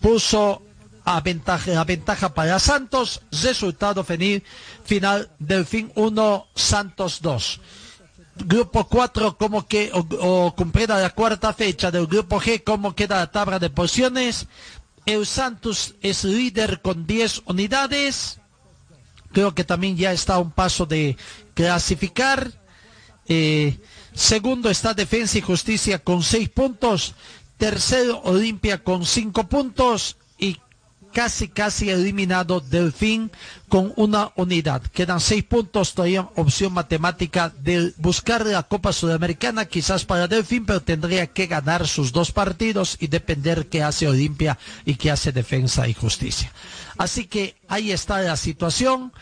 [0.00, 0.62] puso
[1.04, 7.60] a ventaja, a ventaja para Santos, resultado final Delfín 1, Santos 2
[8.44, 13.16] grupo 4, como que, o, o, cumplida la cuarta fecha del grupo G, cómo queda
[13.16, 14.46] la tabla de posiciones.
[15.06, 18.40] El Santos es líder con 10 unidades.
[19.32, 21.16] Creo que también ya está a un paso de
[21.54, 22.52] clasificar.
[23.26, 23.78] Eh,
[24.12, 27.14] segundo está Defensa y Justicia con 6 puntos.
[27.56, 30.17] Tercero Olimpia con 5 puntos.
[31.12, 33.30] Casi casi eliminado Delfín
[33.68, 34.82] con una unidad.
[34.82, 40.80] Quedan seis puntos, todavía opción matemática de buscar la Copa Sudamericana, quizás para Delfín, pero
[40.82, 45.88] tendría que ganar sus dos partidos y depender qué hace Olimpia y qué hace Defensa
[45.88, 46.52] y Justicia.
[46.98, 49.12] Así que ahí está la situación.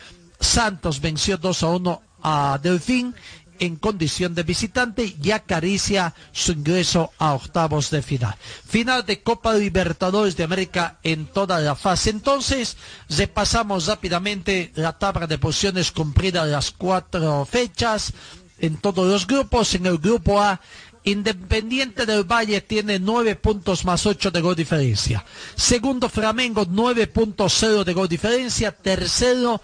[0.40, 3.14] Santos venció 2 a 1 a Delfín
[3.60, 8.36] en condición de visitante y acaricia su ingreso a octavos de final.
[8.66, 12.10] Final de Copa Libertadores de América en toda la fase.
[12.10, 12.76] Entonces,
[13.08, 18.12] repasamos rápidamente la tabla de posiciones cumplida las cuatro fechas
[18.58, 19.74] en todos los grupos.
[19.74, 20.60] En el grupo A,
[21.04, 25.24] Independiente del Valle tiene nueve puntos más ocho de gol diferencia.
[25.54, 28.72] Segundo Flamengo, nueve puntos cero de gol diferencia.
[28.72, 29.62] Tercero,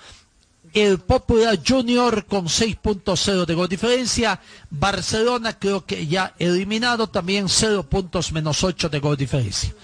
[0.73, 4.41] el Popular Junior con 6.0 de gol diferencia.
[4.70, 9.75] Barcelona creo que ya eliminado también 0 puntos menos 8 de gol diferencia.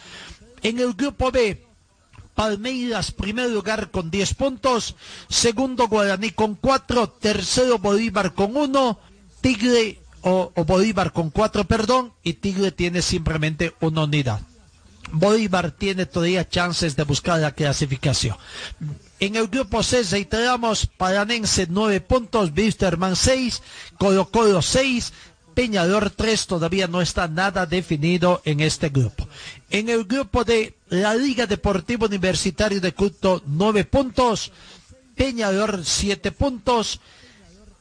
[0.63, 1.65] En el grupo B,
[2.35, 4.97] Palmeiras primer lugar con 10 puntos,
[5.29, 8.99] segundo Guaraní con 4, tercero Bolívar con 1,
[9.41, 14.41] Tigre o, o Bolívar con 4, perdón, y Tigre tiene simplemente una unidad.
[15.11, 18.37] Bolívar tiene todavía chances de buscar la clasificación.
[19.21, 23.63] En el grupo C reiteramos Paranense 9 puntos, Wisterman 6,
[23.99, 25.13] Colo Colo 6,
[25.55, 29.29] Peñador 3 todavía no está nada definido en este grupo.
[29.71, 34.53] En el grupo de la Liga Deportiva Universitario de Culto 9 puntos,
[35.17, 37.01] Peñador 7 puntos,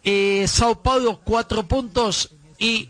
[0.03, 2.89] eh, Sao Paulo 4 puntos y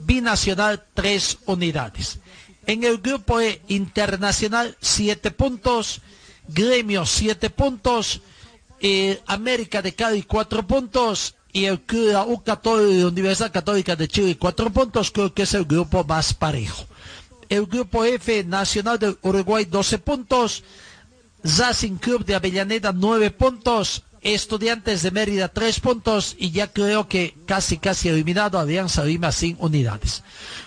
[0.00, 2.18] Binacional 3 unidades.
[2.66, 6.02] En el grupo E Internacional 7 puntos,
[6.48, 8.20] Gremio 7 puntos,
[8.80, 11.34] eh, América de Cali 4 puntos.
[11.52, 11.80] Y el
[12.26, 16.84] U Católica, Universidad Católica de Chile 4 puntos, creo que es el grupo más parejo.
[17.48, 20.64] El grupo F Nacional del Uruguay 12 puntos,
[21.42, 26.36] Racing Club de Avellaneda 9 puntos, Estudiantes de Mérida 3 puntos.
[26.38, 30.24] Y ya creo que casi casi eliminado Alianza Lima sin unidades.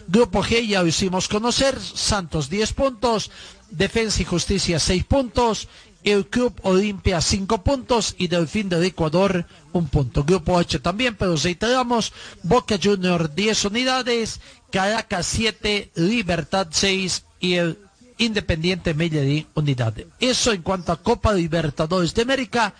[0.07, 3.29] Grupo G ya lo hicimos conocer, Santos 10 puntos,
[3.71, 5.67] Defensa y Justicia 6 puntos,
[6.03, 10.23] el Club Olimpia 5 puntos y Delfín del Ecuador 1 punto.
[10.23, 12.13] Grupo H también, pero reiteramos,
[12.43, 14.39] Boca Junior 10 unidades,
[14.71, 17.79] Caracas 7, Libertad 6 y el
[18.17, 20.07] Independiente Medellín unidades.
[20.19, 22.73] Eso en cuanto a Copa Libertadores de América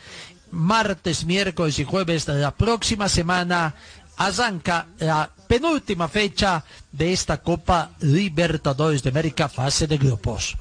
[0.52, 3.76] martes, miércoles y jueves de la próxima semana
[4.18, 10.58] arranca la penúltima fecha de esta Copa Libertadores de América fase de grupos.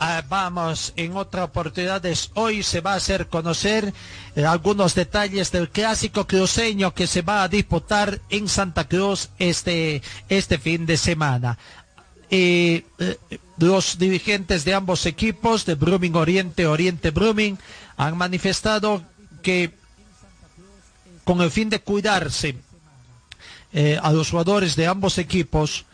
[0.00, 3.92] Ah, vamos, en otra oportunidad hoy se va a hacer conocer
[4.36, 10.00] eh, algunos detalles del clásico cruceño que se va a disputar en Santa Cruz este,
[10.28, 11.58] este fin de semana.
[12.30, 13.18] Eh, eh,
[13.56, 17.58] los dirigentes de ambos equipos, de Brumming Oriente, Oriente Brumming,
[17.96, 19.02] han manifestado
[19.42, 19.74] que
[21.24, 22.54] con el fin de cuidarse
[24.00, 25.84] a los jugadores de ambos equipos,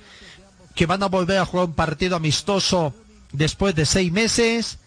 [0.74, 2.94] que van a volver a jugar un partido amistoso
[3.34, 4.78] después de seis meses.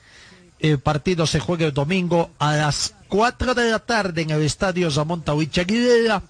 [0.60, 4.89] El partido se juega el domingo a las 4 de la tarde en el estadio
[4.89, 6.24] Ramón Tawich Aguilera.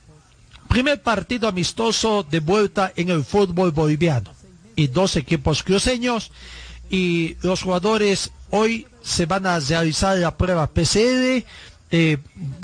[0.68, 4.32] Primer partido amistoso de vuelta en el fútbol boliviano.
[4.76, 6.32] Y dos equipos cruceños.
[6.90, 11.44] Y los jugadores hoy se van a realizar la prueba PCR
[11.90, 12.18] eh,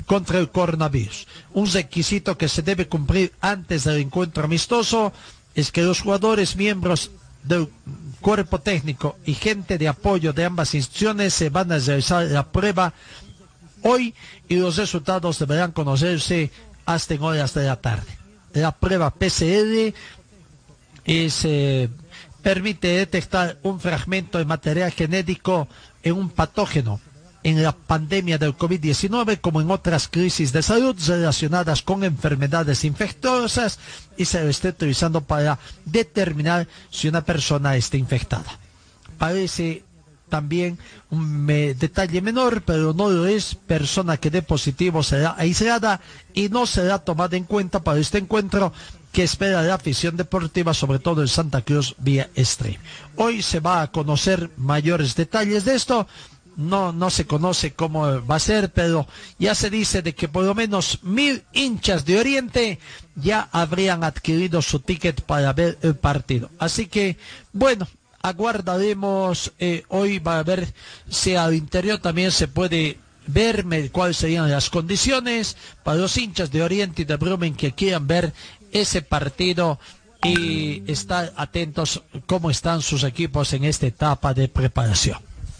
[0.04, 1.26] contra el coronavirus.
[1.54, 5.12] Un requisito que se debe cumplir antes del encuentro amistoso
[5.54, 7.10] es que los jugadores miembros
[7.44, 7.68] del
[8.20, 12.92] cuerpo técnico y gente de apoyo de ambas instituciones se van a realizar la prueba
[13.82, 14.14] hoy
[14.48, 16.50] y los resultados deberán conocerse
[16.86, 18.18] hasta en horas de la tarde.
[18.54, 19.92] La prueba PCR
[21.04, 21.88] es, eh,
[22.42, 25.68] permite detectar un fragmento de material genético
[26.02, 27.00] en un patógeno
[27.44, 33.78] en la pandemia del COVID-19 como en otras crisis de salud relacionadas con enfermedades infecciosas
[34.16, 38.58] y se lo está utilizando para determinar si una persona está infectada.
[39.18, 39.84] Parece
[40.30, 40.78] también
[41.10, 46.00] un detalle menor, pero no lo es, persona que dé positivo será aislada
[46.32, 48.72] y no será tomada en cuenta para este encuentro
[49.12, 52.80] que espera la afición deportiva, sobre todo en Santa Cruz vía stream.
[53.14, 56.08] Hoy se va a conocer mayores detalles de esto
[56.56, 59.06] no, no se conoce cómo va a ser, pero
[59.38, 62.78] ya se dice de que por lo menos mil hinchas de Oriente
[63.16, 66.50] ya habrían adquirido su ticket para ver el partido.
[66.58, 67.16] Así que,
[67.52, 67.86] bueno,
[68.22, 70.72] aguardaremos, eh, hoy va a ver
[71.08, 76.62] si al interior también se puede verme cuáles serían las condiciones para los hinchas de
[76.62, 78.32] Oriente y de Brumen que quieran ver
[78.72, 79.78] ese partido
[80.22, 85.18] y estar atentos cómo están sus equipos en esta etapa de preparación.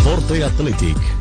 [0.04, 1.21] Forte Athletic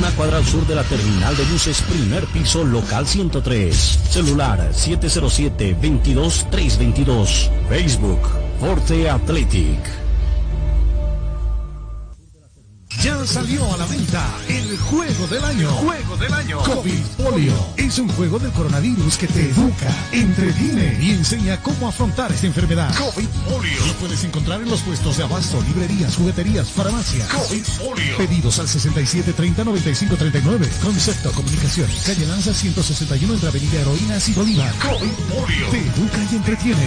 [0.00, 3.76] una cuadra al sur de la terminal de buses, primer piso, local 103.
[4.08, 7.50] Celular 707-22322.
[7.68, 8.20] Facebook,
[8.58, 9.99] Forte Athletic.
[13.02, 15.70] Ya salió a la venta el juego del año.
[15.70, 16.58] Juego del año.
[16.58, 17.54] COVID Polio.
[17.78, 22.94] Es un juego del coronavirus que te educa, entretiene y enseña cómo afrontar esta enfermedad.
[22.94, 23.86] COVID Polio.
[23.86, 27.26] Lo puedes encontrar en los puestos de abasto, librerías, jugueterías, farmacias.
[27.28, 28.18] COVID Polio.
[28.18, 30.68] Pedidos al 6730-9539.
[30.82, 31.88] Concepto Comunicación.
[32.04, 34.74] Calle Lanza 161 entre Avenida Heroínas y Bolívar.
[34.74, 35.70] COVID Polio.
[35.70, 36.86] Te educa y entretiene.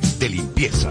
[0.21, 0.89] De limpieza.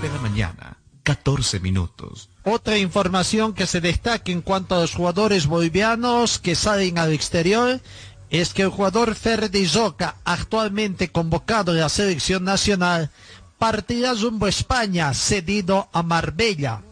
[0.00, 2.28] de la mañana, 14 minutos.
[2.42, 7.80] Otra información que se destaca en cuanto a los jugadores bolivianos que salen al exterior
[8.30, 13.10] es que el jugador Ferdi Zoca, actualmente convocado de la selección nacional,
[13.58, 16.82] partirá rumbo a España, cedido a Marbella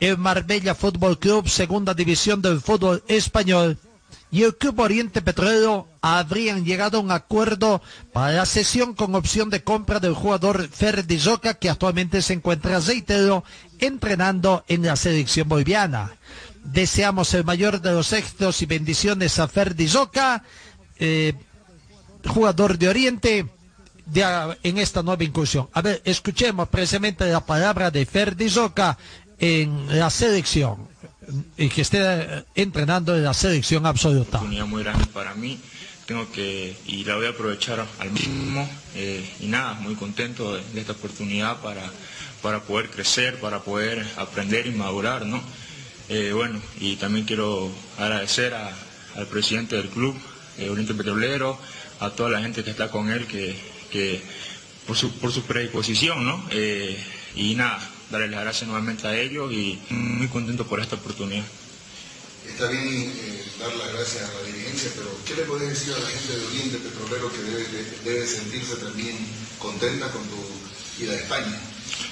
[0.00, 3.78] el Marbella Fútbol Club, segunda división del fútbol español,
[4.30, 7.80] y el Club Oriente Petrolero habrían llegado a un acuerdo
[8.12, 12.80] para la sesión con opción de compra del jugador Ferdi Zoca, que actualmente se encuentra,
[12.80, 13.44] reitero,
[13.78, 16.16] entrenando en la selección boliviana.
[16.64, 20.42] Deseamos el mayor de los éxitos y bendiciones a Ferdi Zoca,
[20.98, 21.34] eh,
[22.26, 23.46] jugador de Oriente,
[24.62, 25.68] en esta nueva incursión.
[25.72, 28.96] A ver, escuchemos precisamente la palabra de Ferdi Zoca
[29.38, 30.88] en la selección
[31.56, 34.40] y que esté eh, entrenando en la selección absoluta.
[34.40, 35.58] Muy grande para mí,
[36.06, 40.80] tengo que y la voy a aprovechar al mínimo eh, y nada, muy contento de,
[40.80, 41.82] esta oportunidad para,
[42.42, 45.42] para poder crecer, para poder aprender y madurar, ¿no?
[46.08, 50.16] Eh, bueno, y también quiero agradecer al presidente del club,
[50.70, 51.58] Oriente Petrolero,
[51.98, 53.56] a toda la gente que está con él, que,
[53.90, 54.22] que
[54.86, 56.44] por, su, por su predisposición, ¿no?
[57.34, 57.80] y nada,
[58.10, 61.44] darle las gracias nuevamente a ellos y muy contento por esta oportunidad.
[62.48, 65.98] Está bien eh, dar las gracias a la dirigencia, pero ¿qué le podés decir a
[65.98, 69.16] la gente de Oriente Petrolero que debe, sentirse también
[69.58, 71.60] contenta con tu ida a España?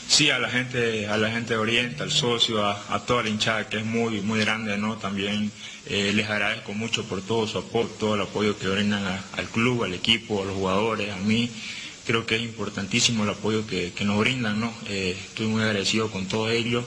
[0.09, 3.69] Sí, a la gente, a la gente de Oriente, al socio, a, toda la hinchada
[3.69, 4.97] que es muy, muy grande, ¿no?
[4.97, 5.51] También
[5.87, 9.85] eh, les agradezco mucho por todo su apoyo, todo el apoyo que brindan al club,
[9.85, 11.51] al equipo, a los jugadores, a mí
[12.07, 14.73] creo que es importantísimo el apoyo que, nos brindan, ¿no?
[14.89, 16.85] Eh, estoy muy agradecido con todo ello.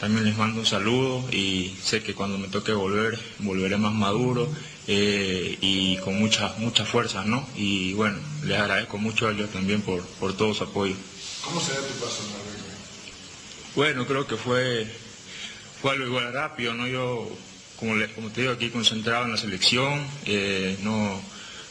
[0.00, 4.48] También les mando un saludo y sé que cuando me toque volver, volveré más maduro
[4.86, 7.48] eh, y con muchas muchas fuerzas, ¿no?
[7.56, 10.94] Y bueno, les agradezco mucho a ellos también por, por todo su apoyo.
[11.42, 12.44] ¿Cómo será tu paso en?
[13.76, 14.86] Bueno, creo que fue,
[15.80, 16.86] fue algo igual rápido, ¿no?
[16.86, 17.28] Yo,
[17.76, 21.20] como, les, como te digo, aquí concentrado en la selección, eh, no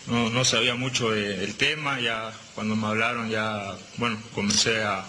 [0.08, 5.06] no, no sabía mucho del tema, ya cuando me hablaron ya, bueno, comencé a,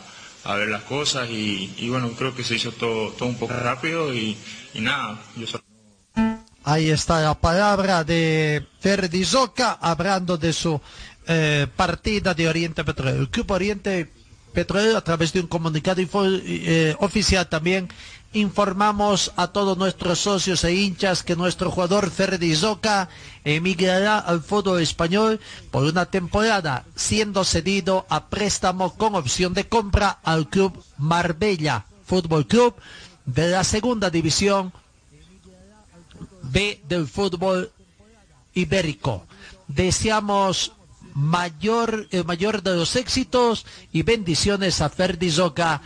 [0.57, 4.37] ver las cosas y, bueno, creo que se hizo todo, todo un poco rápido y,
[4.75, 5.19] nada,
[6.67, 10.81] Ahí está la palabra de Ferdi Zoca hablando de su
[11.27, 13.29] eh, partida de Oriente Petrolero.
[13.33, 14.13] El Oriente
[14.55, 17.89] Petrolero a través de un comunicado eh, oficial también
[18.35, 23.09] informamos a todos nuestros socios e hinchas que nuestro jugador Ferdi Zoca
[23.45, 25.41] emigrará al fútbol español
[25.71, 32.47] por una temporada, siendo cedido a préstamo con opción de compra al club Marbella Fútbol
[32.47, 32.75] Club
[33.25, 34.73] de la segunda división
[36.43, 37.71] B del fútbol
[38.53, 39.27] ibérico.
[39.69, 40.73] Deseamos
[41.15, 45.81] mayor, el mayor de los éxitos y bendiciones a Ferdi Zoca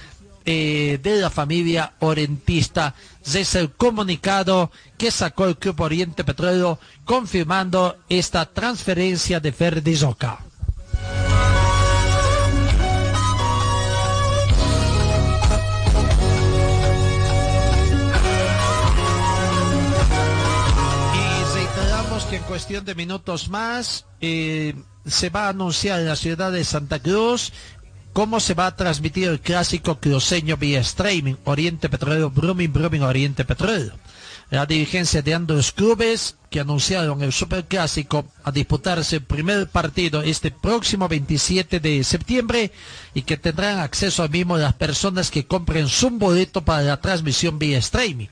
[0.45, 2.95] eh, de la familia orientista.
[3.35, 10.48] Es el comunicado que sacó el Club Oriente Petróleo confirmando esta transferencia de Ferdi Zoca.
[22.49, 24.75] Cuestión de minutos más eh,
[25.05, 27.53] se va a anunciar en la ciudad de Santa Cruz
[28.15, 33.45] cómo se va a transmitir el clásico cruceño vía streaming Oriente Petrolero Brumming Brumming Oriente
[33.45, 33.95] Petrolero.
[34.49, 40.51] La dirigencia de ambos clubes que anunciaron el superclásico a disputarse el primer partido este
[40.51, 42.73] próximo 27 de septiembre
[43.13, 47.59] y que tendrán acceso al mismo las personas que compren su boleto para la transmisión
[47.59, 48.29] vía streaming.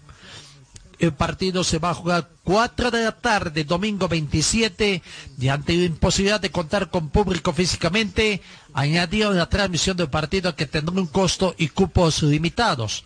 [0.99, 5.03] El partido se va a jugar 4 de la tarde, domingo 27,
[5.39, 8.41] y ante la imposibilidad de contar con público físicamente,
[8.73, 13.05] añadieron la transmisión del partido que tendrá un costo y cupos limitados.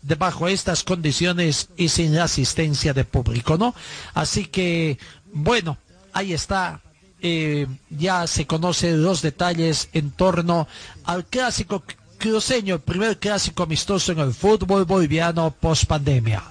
[0.05, 0.17] de
[0.53, 3.73] estas condiciones y sin la asistencia de público, ¿no?
[4.13, 4.99] Así que,
[5.33, 5.77] bueno,
[6.13, 6.81] ahí está.
[7.21, 10.67] Eh, ya se conocen los detalles en torno
[11.05, 11.81] al clásico
[12.19, 16.43] cruceño, el primer clásico amistoso en el fútbol boliviano post pandemia.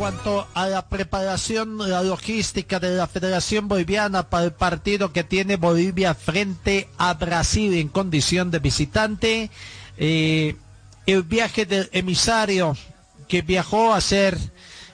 [0.00, 5.56] Cuanto a la preparación, la logística de la Federación Boliviana para el partido que tiene
[5.56, 9.50] Bolivia frente a Brasil en condición de visitante,
[9.98, 10.56] eh,
[11.04, 12.78] el viaje del emisario
[13.28, 14.38] que viajó a hacer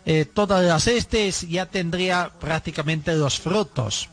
[0.07, 4.09] eh, todas las estes ya tendría prácticamente los frutos.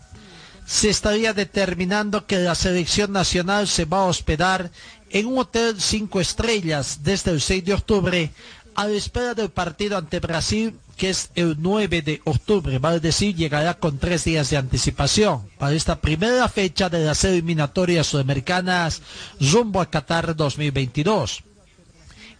[0.67, 4.69] Se estaría determinando que la selección nacional se va a hospedar
[5.09, 8.31] en un hotel cinco estrellas desde el 6 de octubre
[8.75, 13.35] a la espera del partido ante Brasil, que es el 9 de octubre, vale decir,
[13.35, 19.01] llegará con tres días de anticipación para esta primera fecha de las eliminatorias sudamericanas
[19.39, 21.43] rumbo a Qatar 2022.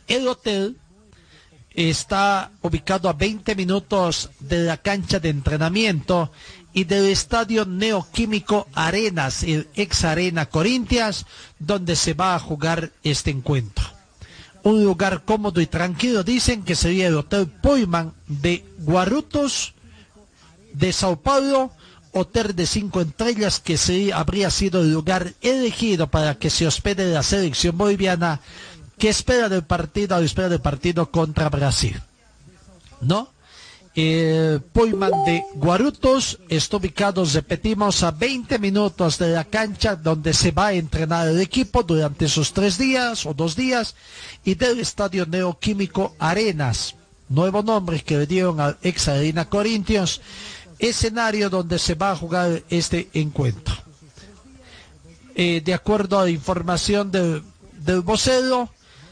[0.07, 0.77] El hotel
[1.73, 6.31] está ubicado a 20 minutos de la cancha de entrenamiento
[6.73, 11.25] y del estadio Neoquímico Arenas, el ex Arena Corintias,
[11.59, 13.92] donde se va a jugar este encuentro
[14.63, 16.23] un lugar cómodo y tranquilo.
[16.23, 19.73] Dicen que sería el Hotel Poiman de Guarutos
[20.73, 21.71] de Sao Paulo,
[22.13, 27.11] hotel de cinco estrellas que se, habría sido el lugar elegido para que se hospede
[27.13, 28.39] la selección boliviana
[28.97, 32.01] que espera del partido, espera del partido contra Brasil.
[33.01, 33.32] ¿No?
[33.95, 40.49] El Poiman de Guarutos está ubicado, repetimos, a 20 minutos de la cancha donde se
[40.49, 43.93] va a entrenar el equipo durante esos tres días o dos días
[44.43, 46.95] y del estadio Neoquímico Arenas,
[47.29, 50.21] nuevo nombre que le dieron al ex Arena Corintios,
[50.79, 53.75] escenario donde se va a jugar este encuentro.
[55.35, 57.43] Eh, de acuerdo a la información del,
[57.77, 58.69] del vocero,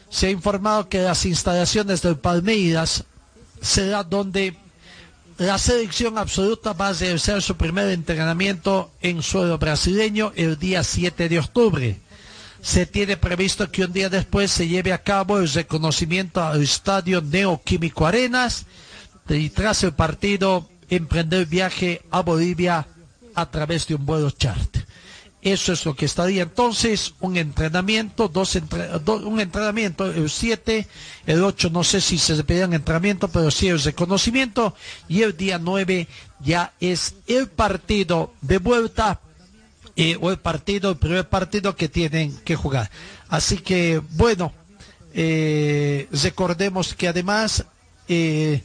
[0.09, 3.03] se ha informado que las instalaciones del Palmeiras
[3.61, 4.57] será donde
[5.41, 11.29] la selección absoluta va a realizar su primer entrenamiento en suelo brasileño el día 7
[11.29, 11.99] de octubre.
[12.61, 17.23] Se tiene previsto que un día después se lleve a cabo el reconocimiento al estadio
[17.23, 18.67] Neoquímico Arenas
[19.29, 22.85] y tras el partido emprender viaje a Bolivia
[23.33, 24.85] a través de un vuelo charter.
[25.41, 28.55] Eso es lo que estaría entonces, un entrenamiento, dos
[29.07, 30.87] un entrenamiento, el 7,
[31.25, 34.75] el 8 no sé si se pedían entrenamiento, pero sí el reconocimiento,
[35.07, 36.07] y el día 9
[36.41, 39.19] ya es el partido de vuelta,
[39.95, 42.91] eh, o el partido, el primer partido que tienen que jugar.
[43.27, 44.53] Así que, bueno,
[45.13, 47.65] eh, recordemos que además
[48.07, 48.63] eh,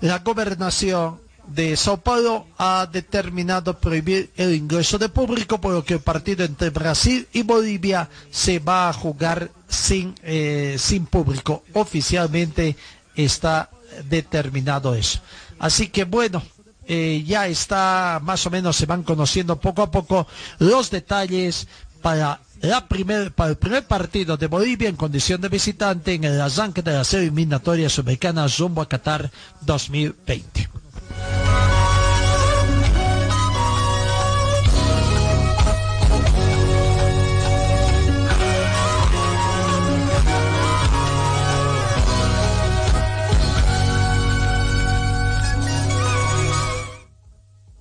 [0.00, 5.94] la gobernación de Sao Paulo ha determinado prohibir el ingreso de público, por lo que
[5.94, 11.62] el partido entre Brasil y Bolivia se va a jugar sin, eh, sin público.
[11.72, 12.76] Oficialmente
[13.14, 13.70] está
[14.08, 15.20] determinado eso.
[15.58, 16.42] Así que bueno,
[16.86, 20.26] eh, ya está, más o menos se van conociendo poco a poco
[20.58, 21.66] los detalles
[22.02, 26.40] para la primer, para el primer partido de Bolivia en condición de visitante en el
[26.40, 29.30] arranque de las eliminatorias sudamericanas rumbo a Qatar
[29.62, 30.68] 2020.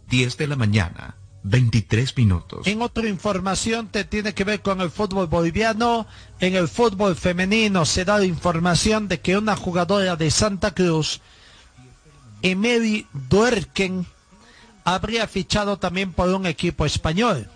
[0.10, 2.68] Diez de la mañana, 23 minutos.
[2.68, 6.08] En otra información te tiene que ver con el fútbol boliviano.
[6.40, 11.22] En el fútbol femenino se da la información de que una jugadora de Santa Cruz,
[12.42, 14.06] Emily Duerken,
[14.84, 17.50] habría fichado también por un equipo español.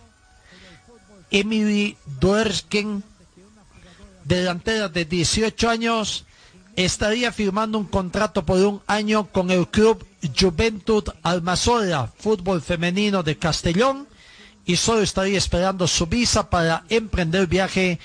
[1.32, 3.04] Emily Duerken,
[4.26, 6.26] delantera de 18 años,
[6.76, 10.06] estaría firmando un contrato por un año con el club
[10.38, 14.08] Juventud Almazola, fútbol femenino de Castellón,
[14.66, 18.00] y solo estaría esperando su visa para emprender viaje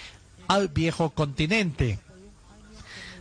[0.49, 1.99] al viejo continente.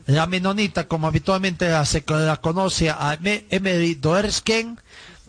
[0.06, 4.80] La menonita, como habitualmente la, se la conoce a Emery Doersken,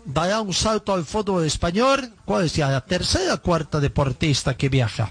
[0.04, 5.10] dará un salto al fútbol español, cuál es ya la tercera cuarta deportista que viaja.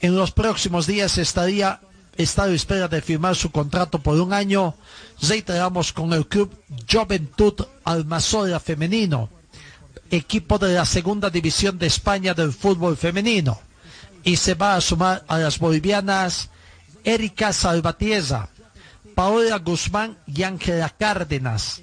[0.00, 1.80] En los próximos días estaría
[2.16, 4.74] está a espera de firmar su contrato por un año.
[5.20, 6.54] Reiteramos con el club
[6.90, 9.28] Juventud Almazola Femenino,
[10.10, 13.60] equipo de la segunda división de España del fútbol femenino.
[14.24, 16.50] Y se va a sumar a las bolivianas
[17.04, 18.48] Erika Salvatierra,
[19.14, 21.82] Paola Guzmán y Ángela Cárdenas.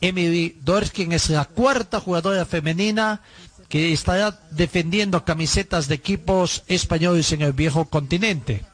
[0.00, 3.20] Emily Dorskin es la cuarta jugadora femenina
[3.68, 8.64] que estará defendiendo camisetas de equipos españoles en el viejo continente.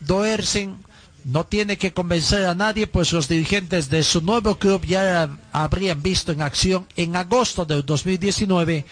[0.00, 0.76] Doersen
[1.24, 6.02] no tiene que convencer a nadie, pues los dirigentes de su nuevo club ya habrían
[6.02, 8.84] visto en acción en agosto del 2019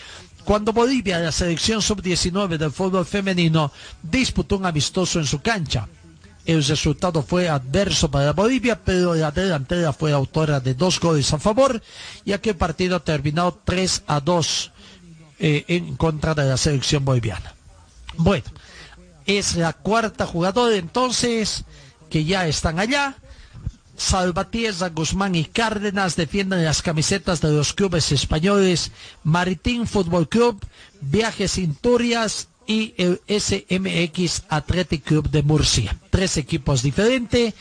[0.45, 3.71] cuando Bolivia, la selección sub-19 del fútbol femenino,
[4.03, 5.89] disputó un amistoso en su cancha.
[6.45, 11.39] El resultado fue adverso para Bolivia, pero la delantera fue autora de dos goles a
[11.39, 11.81] favor
[12.25, 14.73] y aquel partido terminó 3 a 2
[15.39, 17.55] eh, en contra de la selección boliviana.
[18.17, 18.45] Bueno,
[19.27, 21.65] es la cuarta jugadora entonces
[22.11, 23.17] que ya están allá.
[23.97, 28.91] Salvatierra, Guzmán y Cárdenas defienden las camisetas de los clubes españoles
[29.23, 30.65] Maritín Fútbol Club,
[31.01, 35.97] Viajes Inturias y el SMX Athletic Club de Murcia.
[36.11, 37.55] Tres equipos diferentes,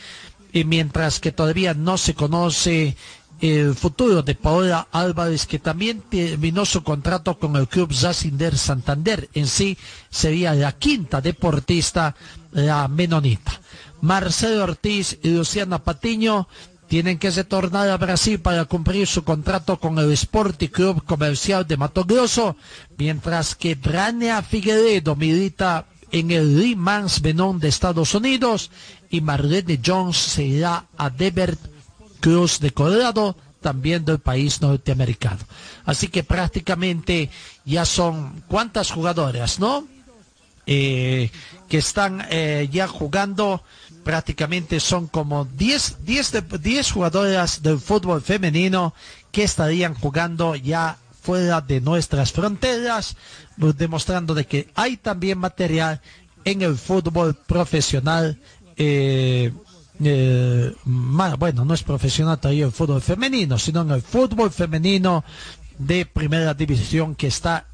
[0.52, 2.96] y mientras que todavía no se conoce
[3.42, 9.28] el futuro de Paola Álvarez, que también terminó su contrato con el club Zacinder Santander.
[9.34, 9.76] En sí
[10.08, 12.14] sería la quinta deportista,
[12.52, 13.60] la menonita.
[14.00, 16.46] Marcelo Ortiz y Luciana Patiño
[16.86, 21.76] tienen que retornar a Brasil para cumplir su contrato con el Sporting Club Comercial de
[21.76, 22.54] Mato Grosso,
[22.96, 28.70] mientras que Brania Figueredo milita en el Lee Mans de Estados Unidos
[29.10, 31.56] y Marlene Jones se irá a Deber
[32.22, 35.40] Cruz de Colorado, también del país norteamericano.
[35.84, 37.30] Así que prácticamente
[37.64, 39.86] ya son cuántas jugadoras, ¿no?
[40.66, 41.30] Eh,
[41.68, 43.64] que están eh, ya jugando
[44.04, 48.94] prácticamente son como 10, 10, jugadoras del fútbol femenino
[49.32, 53.16] que estarían jugando ya fuera de nuestras fronteras,
[53.56, 56.00] demostrando de que hay también material
[56.44, 58.38] en el fútbol profesional.
[58.76, 59.52] Eh,
[60.02, 65.24] eh, bueno, no es profesional todavía el fútbol femenino, sino en el fútbol femenino
[65.78, 67.66] de primera división que está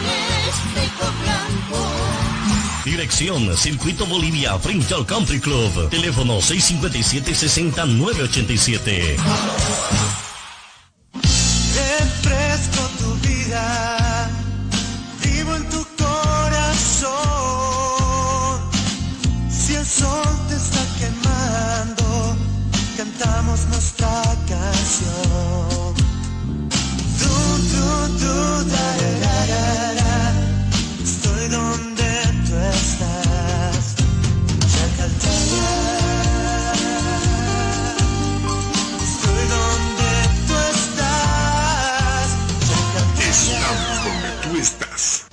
[2.85, 5.89] Dirección Circuito Bolivia frente al Country Club.
[5.89, 7.85] Teléfono 657 60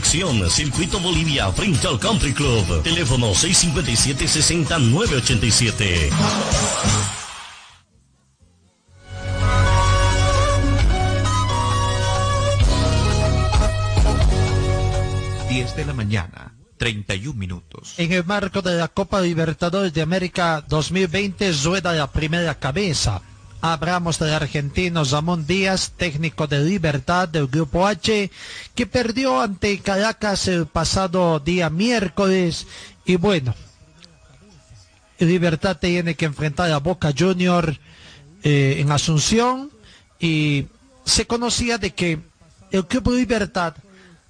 [0.00, 2.82] Dirección Circuito Bolivia frente al Country Club.
[2.82, 6.08] Teléfono 657-6987.
[15.50, 17.92] Diez de la mañana, 31 minutos.
[17.98, 23.20] En el marco de la Copa Libertadores de América 2020 rueda la primera cabeza.
[23.62, 28.30] Hablamos del argentino Ramón Díaz, técnico de Libertad del Grupo H,
[28.74, 32.66] que perdió ante Caracas el pasado día miércoles.
[33.04, 33.54] Y bueno,
[35.18, 37.76] Libertad tiene que enfrentar a Boca Junior
[38.42, 39.70] eh, en Asunción
[40.18, 40.66] y
[41.04, 42.18] se conocía de que
[42.70, 43.74] el Club Libertad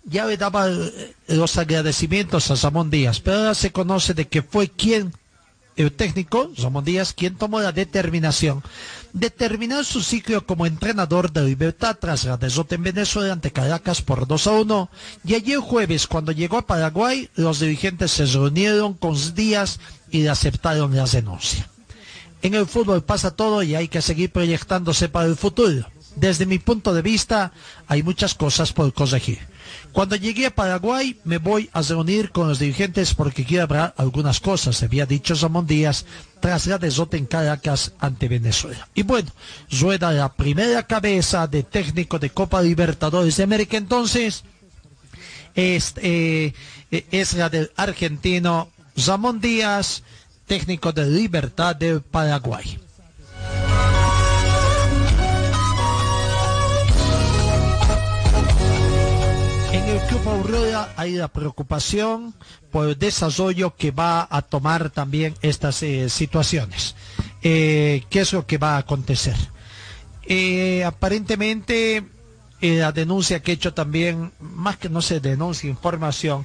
[0.04, 4.42] ya le daba eh, los agradecimientos a Ramón Díaz, pero ahora se conoce de que
[4.42, 5.12] fue quien,
[5.80, 8.62] el técnico, Ramón Díaz, quien tomó la determinación
[9.12, 14.02] de terminar su ciclo como entrenador de Libertad tras la derrota en Venezuela ante Caracas
[14.02, 14.90] por 2 a 1.
[15.24, 19.80] Y ayer jueves, cuando llegó a Paraguay, los dirigentes se reunieron con Díaz
[20.10, 21.68] y le aceptaron la denuncia.
[22.42, 25.86] En el fútbol pasa todo y hay que seguir proyectándose para el futuro.
[26.16, 27.52] Desde mi punto de vista,
[27.86, 29.38] hay muchas cosas por corregir.
[29.92, 34.40] Cuando llegué a Paraguay me voy a reunir con los dirigentes porque quiero hablar algunas
[34.40, 36.06] cosas, había dicho Ramón Díaz
[36.40, 38.88] tras la derrota en Caracas ante Venezuela.
[38.94, 39.30] Y bueno,
[39.80, 44.44] rueda la primera cabeza de técnico de Copa Libertadores de América entonces
[45.54, 46.52] es, eh,
[46.90, 48.70] es la del argentino
[49.06, 50.02] Ramón Díaz,
[50.46, 52.78] técnico de Libertad del Paraguay.
[60.96, 62.34] Hay la preocupación
[62.70, 66.94] por el desarrollo que va a tomar también estas eh, situaciones.
[67.42, 69.36] Eh, ¿Qué es lo que va a acontecer?
[70.26, 72.04] Eh, aparentemente,
[72.60, 76.44] la denuncia que he hecho también, más que no se denuncia, información,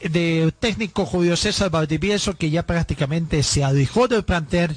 [0.00, 4.76] del técnico Julio César Valdivieso, que ya prácticamente se alejó del plantel,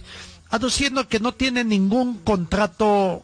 [0.50, 3.24] aduciendo que no tiene ningún contrato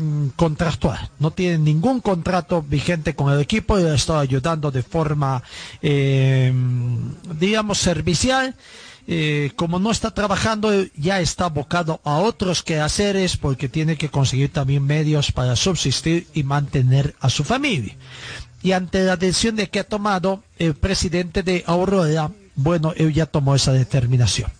[0.00, 4.82] mm, contractual, no tiene ningún contrato vigente con el equipo y le está ayudando de
[4.82, 5.42] forma,
[5.82, 6.52] eh,
[7.38, 8.54] digamos, servicial.
[9.12, 14.52] Eh, como no está trabajando, ya está abocado a otros quehaceres porque tiene que conseguir
[14.52, 17.96] también medios para subsistir y mantener a su familia.
[18.62, 23.26] Y ante la decisión de que ha tomado el presidente de Aurora, bueno, él ya
[23.26, 24.50] tomó esa determinación.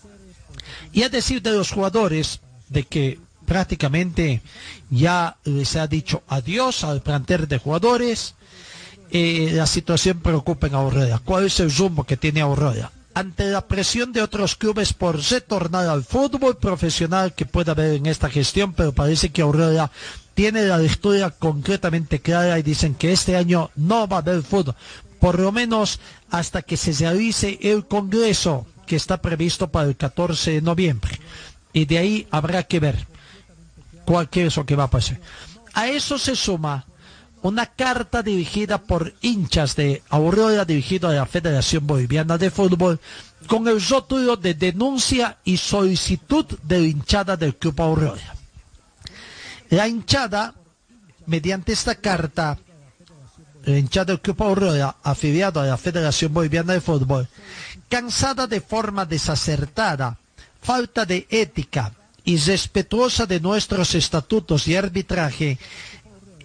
[0.93, 3.21] Y a decir de los jugadores de que
[3.51, 4.43] prácticamente
[4.91, 8.37] ya les ha dicho adiós al plantel de jugadores,
[9.11, 11.19] eh, la situación preocupa en Aurora.
[11.19, 12.93] ¿Cuál es el rumbo que tiene Aurora?
[13.13, 18.07] ante la presión de otros clubes por retornar al fútbol profesional que pueda haber en
[18.07, 19.91] esta gestión, pero parece que Aurora
[20.35, 24.77] tiene la lectura concretamente clara y dicen que este año no va a haber fútbol,
[25.19, 25.99] por lo menos
[26.31, 31.19] hasta que se realice el Congreso que está previsto para el 14 de noviembre.
[31.73, 33.10] Y de ahí habrá que ver
[34.11, 35.21] cuál es lo que va a pasar.
[35.73, 36.85] A eso se suma
[37.43, 42.99] una carta dirigida por hinchas de Aurora, dirigida a la Federación Boliviana de Fútbol,
[43.47, 48.35] con el rótulo de denuncia y solicitud de hinchada del Club Aurora.
[49.69, 50.55] La hinchada,
[51.27, 52.59] mediante esta carta,
[53.65, 57.29] la hinchada del Club Aurora, afiliado a la Federación Boliviana de Fútbol,
[57.89, 60.19] cansada de forma desacertada,
[60.61, 61.93] falta de ética
[62.25, 65.59] y respetuosa de nuestros estatutos y arbitraje,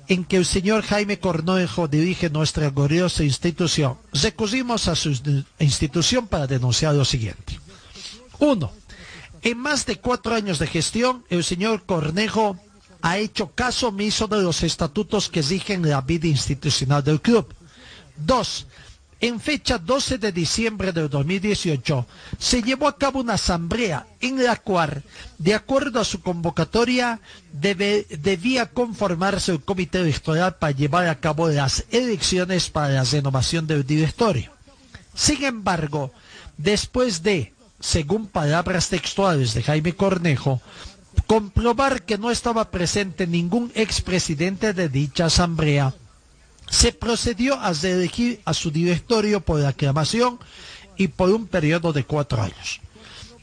[0.08, 5.18] en que el señor Jaime Cornejo dirige nuestra gloriosa institución, recurrimos a su
[5.60, 7.60] institución para denunciar lo siguiente.
[8.40, 8.72] Uno,
[9.42, 12.58] en más de cuatro años de gestión, el señor Cornejo
[13.02, 17.54] ha hecho caso omiso de los estatutos que rigen la vida institucional del club.
[18.18, 18.68] Dos,
[19.28, 22.06] en fecha 12 de diciembre de 2018,
[22.38, 25.04] se llevó a cabo una asamblea en la cual,
[25.38, 27.20] de acuerdo a su convocatoria,
[27.52, 33.86] debía conformarse el comité electoral para llevar a cabo las elecciones para la renovación del
[33.86, 34.52] directorio.
[35.16, 36.12] Sin embargo,
[36.58, 40.62] después de, según palabras textuales de Jaime Cornejo,
[41.26, 45.94] comprobar que no estaba presente ningún expresidente de dicha asamblea,
[46.70, 50.40] se procedió a elegir a su directorio por aclamación
[50.98, 52.80] y por un periodo de cuatro años.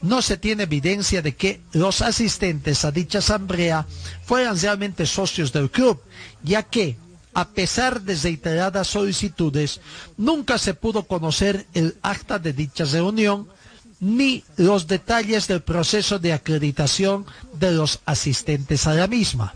[0.01, 3.87] No se tiene evidencia de que los asistentes a dicha asamblea
[4.25, 6.01] fueran realmente socios del club,
[6.43, 6.97] ya que,
[7.35, 9.81] a pesar de reiteradas solicitudes,
[10.17, 13.49] nunca se pudo conocer el acta de dicha reunión
[14.01, 17.25] ni los detalles del proceso de acreditación
[17.55, 19.55] de los asistentes a la misma.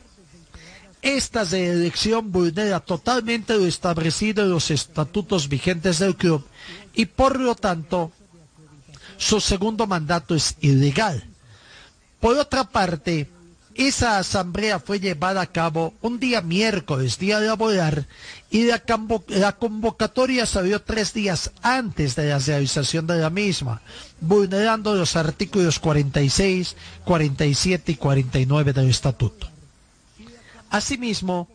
[1.06, 6.44] Esta reelección vulnera totalmente lo establecido en los estatutos vigentes del club
[6.94, 8.10] y por lo tanto
[9.16, 11.22] su segundo mandato es ilegal.
[12.18, 13.30] Por otra parte,
[13.76, 18.08] esa asamblea fue llevada a cabo un día miércoles, día laboral,
[18.50, 18.82] y la,
[19.28, 23.80] la, convocatoria salió tres días antes de la realización de la misma,
[24.20, 26.74] vulnerando los artículos 46,
[27.04, 29.55] 47 y 49 del estatuto.
[30.70, 31.48] Asimismo,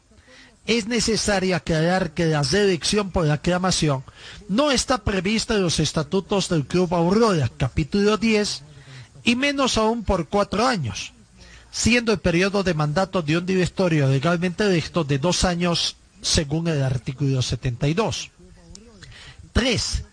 [0.67, 4.03] es necesario aclarar que la reelección por aclamación
[4.47, 8.63] no está prevista en los estatutos del Club Aurora, capítulo 10,
[9.23, 11.13] y menos aún por cuatro años,
[11.71, 16.83] siendo el periodo de mandato de un directorio legalmente electo de dos años según el
[16.83, 18.29] artículo 72.
[19.53, 20.03] 3.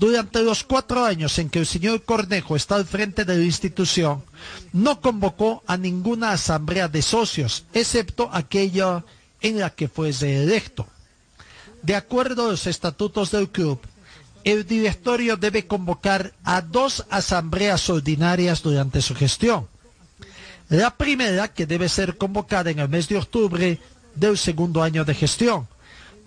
[0.00, 4.24] Durante los cuatro años en que el señor Cornejo está al frente de la institución,
[4.72, 9.04] no convocó a ninguna asamblea de socios, excepto aquella
[9.42, 10.86] en la que fue reelecto.
[11.82, 13.78] De acuerdo a los estatutos del club,
[14.42, 19.68] el directorio debe convocar a dos asambleas ordinarias durante su gestión.
[20.70, 23.78] La primera, que debe ser convocada en el mes de octubre
[24.14, 25.68] del segundo año de gestión,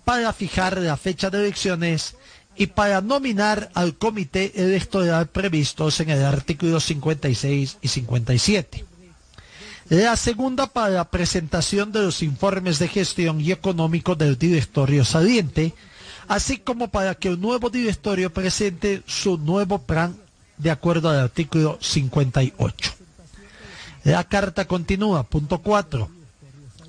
[0.05, 2.15] para fijar la fecha de elecciones
[2.55, 8.85] y para nominar al comité electoral previstos en el artículo 56 y 57.
[9.89, 15.73] La segunda para la presentación de los informes de gestión y económico del directorio saliente,
[16.27, 20.15] así como para que el nuevo directorio presente su nuevo plan
[20.57, 22.93] de acuerdo al artículo 58.
[24.05, 26.22] La carta continúa, punto 4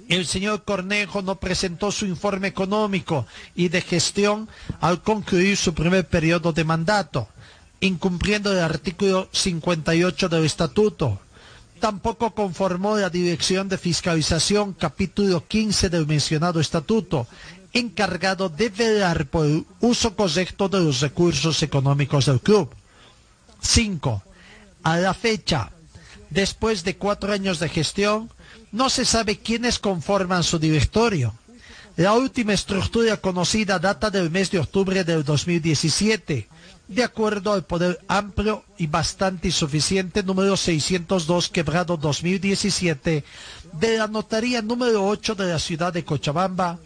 [0.09, 4.49] el señor Cornejo no presentó su informe económico y de gestión
[4.81, 7.29] al concluir su primer periodo de mandato,
[7.81, 11.21] incumpliendo el artículo 58 del estatuto.
[11.81, 17.27] Tampoco conformó la Dirección de Fiscalización, capítulo 15 del mencionado estatuto,
[17.73, 22.71] encargado de velar por el uso correcto de los recursos económicos del club.
[23.61, 24.23] 5.
[24.85, 25.71] A la fecha,
[26.35, 28.29] después de cuatro años de gestión,
[28.73, 31.33] no se sabe quiénes conforman su directorio.
[31.97, 36.49] La última estructura conocida data del mes de octubre del 2017,
[36.89, 43.25] de acuerdo al poder amplio y bastante insuficiente número 602 quebrado 2017
[43.73, 46.79] de la notaría número 8 de la ciudad de Cochabamba,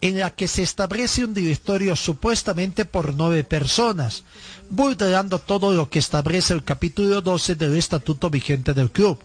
[0.00, 4.24] en la que se establece un directorio supuestamente por nueve personas,
[4.70, 9.18] vulnerando todo lo que establece el capítulo 12 del estatuto vigente del club.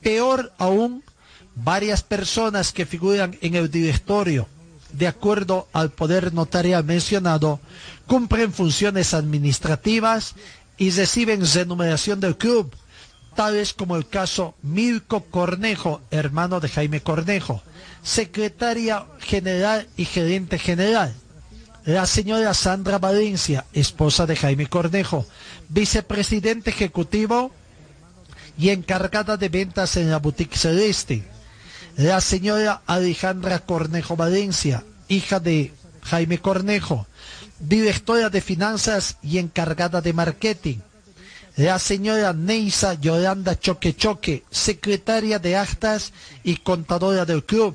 [0.00, 1.04] Peor aún,
[1.54, 4.48] varias personas que figuran en el directorio
[4.92, 7.60] de acuerdo al poder notarial mencionado,
[8.06, 10.34] cumplen funciones administrativas
[10.78, 12.74] y reciben remuneración del club,
[13.34, 17.62] tales como el caso Milko Cornejo, hermano de Jaime Cornejo,
[18.02, 21.14] secretaria general y gerente general.
[21.84, 25.26] La señora Sandra Valencia, esposa de Jaime Cornejo,
[25.68, 27.52] vicepresidente ejecutivo
[28.58, 31.24] y encargada de ventas en la boutique Celeste.
[31.96, 35.72] La señora Alejandra Cornejo Valencia, hija de
[36.02, 37.06] Jaime Cornejo,
[37.58, 40.78] directora de finanzas y encargada de marketing.
[41.56, 46.12] La señora Neisa Yolanda Choque Choque, secretaria de actas
[46.42, 47.74] y contadora del club.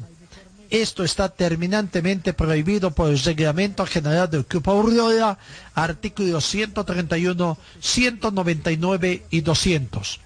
[0.69, 5.37] Esto está terminantemente prohibido por el Reglamento General del Club Aurora,
[5.73, 10.19] artículos 131, 199 y 200.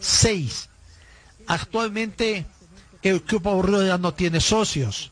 [0.00, 0.68] 6.
[1.46, 2.46] Actualmente
[3.02, 5.10] el Club Aurora no tiene socios.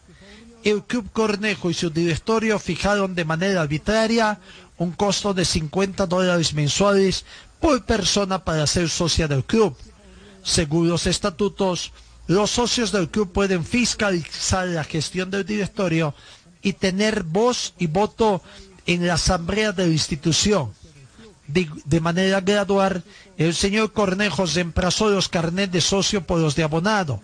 [0.63, 4.39] El Club Cornejo y su directorio fijaron de manera arbitraria
[4.79, 7.25] un costo de 50 dólares mensuales
[7.61, 9.77] por persona para ser socia del club.
[10.43, 11.93] Según los estatutos,
[12.27, 16.15] los socios del club pueden fiscalizar la gestión del directorio
[16.63, 18.43] y tener voz y voto
[18.87, 20.73] en la asamblea de la institución.
[21.47, 23.05] De, manera gradual,
[23.37, 27.21] el señor Cornejo reemplazó los carnets de socio por los de abonado,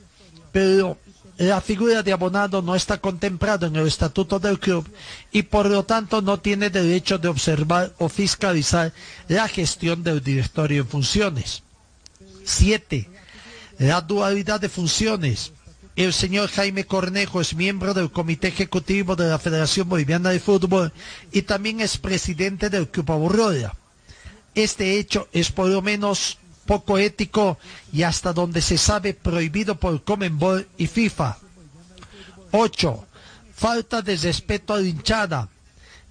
[0.52, 0.98] pero
[1.38, 4.86] la figura de abonado no está contemplada en el estatuto del club
[5.32, 8.92] y por lo tanto no tiene derecho de observar o fiscalizar
[9.26, 11.62] la gestión del directorio en funciones.
[12.44, 13.08] 7.
[13.80, 15.52] La dualidad de funciones.
[15.96, 20.92] El señor Jaime Cornejo es miembro del Comité Ejecutivo de la Federación Boliviana de Fútbol
[21.32, 23.74] y también es presidente del Club Aurora.
[24.54, 26.36] Este hecho es por lo menos
[26.66, 27.58] poco ético
[27.90, 31.38] y hasta donde se sabe prohibido por Comenbol y FIFA.
[32.50, 33.06] 8.
[33.54, 35.48] Falta de respeto a la hinchada.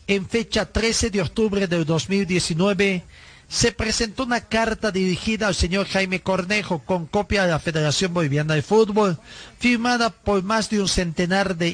[0.07, 3.03] En fecha 13 de octubre del 2019
[3.49, 8.53] se presentó una carta dirigida al señor Jaime Cornejo con copia de la Federación Boliviana
[8.53, 9.17] de Fútbol,
[9.57, 11.69] firmada por más de un centenar de,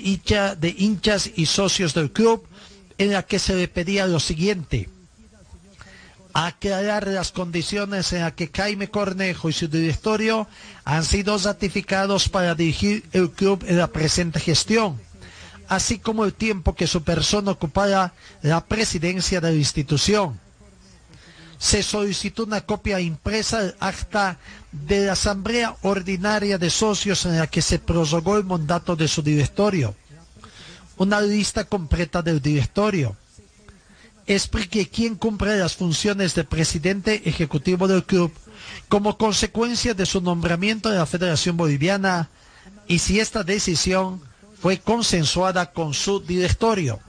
[0.78, 2.48] hinchas y socios del club,
[2.98, 4.90] en la que se le pedía lo siguiente
[6.38, 10.50] aclarar las condiciones en las que Jaime Cornejo y su directorio
[10.84, 15.00] han sido ratificados para dirigir el club en la presente gestión,
[15.70, 20.38] así como el tiempo que su persona ocupará la presidencia de la institución.
[21.58, 24.38] Se solicitó una copia impresa del acta
[24.72, 29.22] de la Asamblea Ordinaria de Socios en la que se prorrogó el mandato de su
[29.22, 29.96] directorio,
[30.98, 33.16] una lista completa del directorio
[34.28, 38.32] explique quién cumple las funciones de presidente ejecutivo del club
[38.90, 42.30] como consecuencia de su nombramiento de la Federación Boliviana
[42.88, 44.22] y si esta decisión
[44.60, 47.00] fue consensuada con su directorio.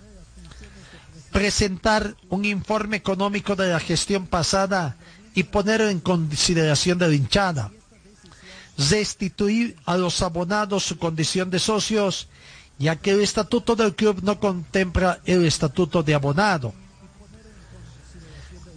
[1.32, 4.96] Presentar un informe económico de la gestión pasada
[5.34, 7.70] y ponerlo en consideración de hinchada.
[8.90, 12.28] Restituir a los abonados su condición de socios,
[12.78, 16.74] ya que el estatuto del club no contempla el estatuto de abonado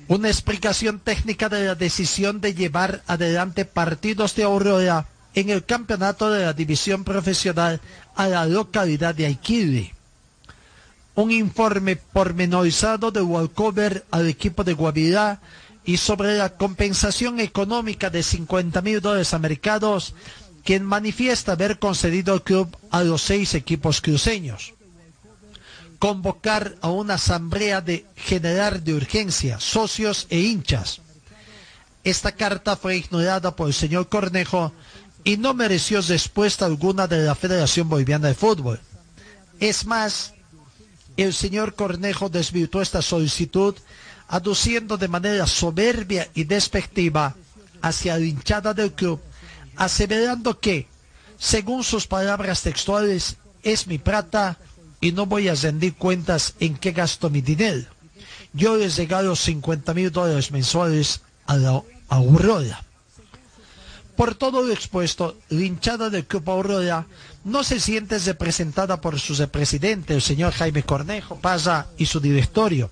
[0.10, 5.06] una explicación técnica de la decisión de llevar adelante partidos de Aurora
[5.36, 7.80] en el campeonato de la división profesional
[8.16, 9.94] a la localidad de Aiquile.
[11.20, 15.42] Un informe pormenorizado de Walcover al equipo de Guavirá
[15.84, 20.14] y sobre la compensación económica de 50 mil dólares americanos,
[20.64, 24.74] quien manifiesta haber concedido al club a los seis equipos cruceños
[26.00, 31.02] convocar a una asamblea de general de urgencia, socios e hinchas.
[32.06, 34.72] Esta carta fue ignorada por el señor Cornejo
[35.26, 38.80] y no mereció respuesta alguna de la Federación Boliviana de Fútbol.
[39.60, 40.34] Es más,
[41.22, 43.76] el señor Cornejo desvirtuó esta solicitud
[44.28, 47.36] aduciendo de manera soberbia y despectiva
[47.82, 49.20] hacia la hinchada del club,
[49.76, 50.88] aseverando que,
[51.38, 54.58] según sus palabras textuales, es mi plata,
[55.02, 57.88] y no voy a rendir cuentas en qué gasto mi dinero.
[58.54, 62.84] Yo les regalo 50 mil dólares mensuales a la Aurora.
[64.16, 67.08] Por todo lo expuesto, la hinchada del Club Aurora
[67.44, 72.92] no se siente representada por su presidente, el señor Jaime Cornejo Paza y su directorio.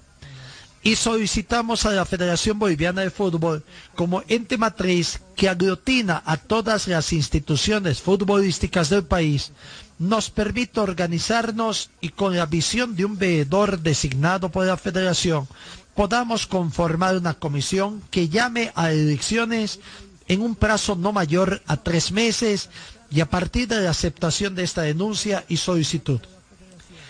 [0.83, 3.63] Y solicitamos a la Federación Boliviana de Fútbol
[3.95, 9.51] como ente matriz que aglutina a todas las instituciones futbolísticas del país
[9.99, 15.47] nos permite organizarnos y con la visión de un veedor designado por la federación
[15.95, 19.79] podamos conformar una comisión que llame a elecciones
[20.27, 22.69] en un plazo no mayor a tres meses
[23.09, 26.19] y a partir de la aceptación de esta denuncia y solicitud.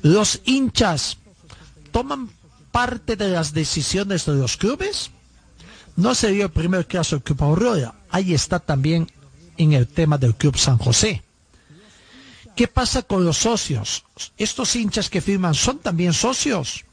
[0.01, 1.19] Los hinchas
[1.91, 2.31] toman
[2.71, 5.11] parte de las decisiones de los clubes.
[5.95, 7.93] No sería el primer caso del Club Aurora.
[8.09, 9.05] Ahí está también
[9.57, 11.21] en el tema del Club San José.
[12.55, 14.05] ¿Qué pasa con los socios?
[14.37, 16.85] ¿Estos hinchas que firman son también socios?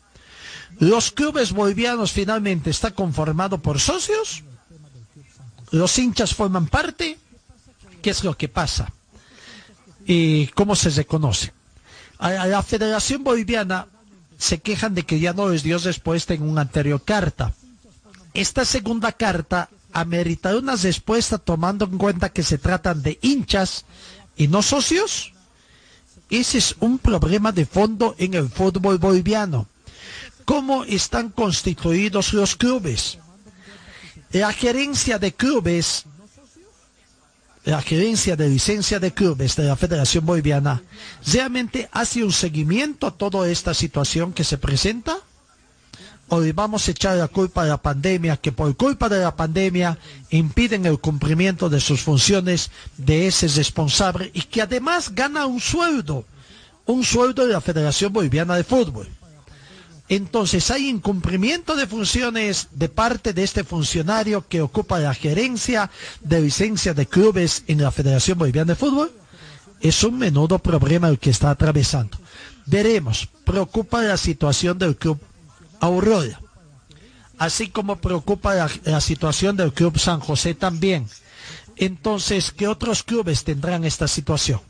[0.78, 4.42] ¿Los clubes bolivianos finalmente están conformados por socios?
[5.70, 7.18] ¿Los hinchas forman parte?
[8.02, 8.92] ¿Qué es lo que pasa?
[10.04, 11.52] ¿Y cómo se reconoce?
[12.18, 13.86] A la Federación Boliviana
[14.38, 17.54] se quejan de que ya no les dio respuesta en una anterior carta.
[18.34, 23.84] Esta segunda carta amerita una respuesta tomando en cuenta que se tratan de hinchas
[24.36, 25.32] y no socios.
[26.32, 29.66] Ese es un problema de fondo en el fútbol boliviano.
[30.46, 33.18] ¿Cómo están constituidos los clubes?
[34.32, 36.04] La gerencia de clubes,
[37.64, 40.82] la gerencia de licencia de clubes de la Federación Boliviana,
[41.26, 45.18] ¿realmente hace un seguimiento a toda esta situación que se presenta?
[46.34, 49.36] ¿O le vamos a echar la culpa a la pandemia, que por culpa de la
[49.36, 49.98] pandemia
[50.30, 56.24] impiden el cumplimiento de sus funciones de ese responsable y que además gana un sueldo,
[56.86, 59.10] un sueldo de la Federación Boliviana de Fútbol?
[60.08, 65.90] Entonces hay incumplimiento de funciones de parte de este funcionario que ocupa la gerencia
[66.22, 69.12] de licencia de clubes en la Federación Boliviana de Fútbol.
[69.82, 72.16] Es un menudo problema el que está atravesando.
[72.64, 75.20] Veremos, preocupa la situación del club
[75.82, 76.40] Aurora,
[77.38, 81.08] así como preocupa la, la situación del club San José también.
[81.76, 84.60] Entonces, ¿qué otros clubes tendrán esta situación?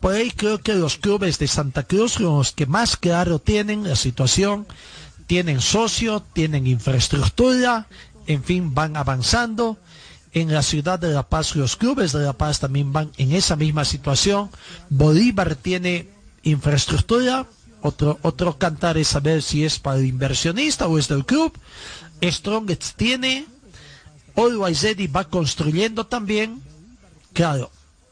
[0.00, 3.94] Por ahí creo que los clubes de Santa Cruz, los que más claro tienen la
[3.94, 4.66] situación,
[5.28, 7.86] tienen socio, tienen infraestructura,
[8.26, 9.78] en fin, van avanzando.
[10.32, 13.56] En la ciudad de La Paz, los clubes de La Paz también van en esa
[13.56, 14.50] misma situación.
[14.90, 16.10] Bolívar tiene
[16.42, 17.46] infraestructura,
[17.82, 21.52] otro, otro cantar es saber si es para el inversionista o es del club.
[22.22, 23.46] Strongest tiene.
[24.34, 24.84] Always
[25.14, 26.62] va construyendo también.
[27.32, 27.70] Claro,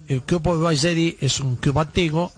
[0.09, 2.32] el club Always es un club antiguo.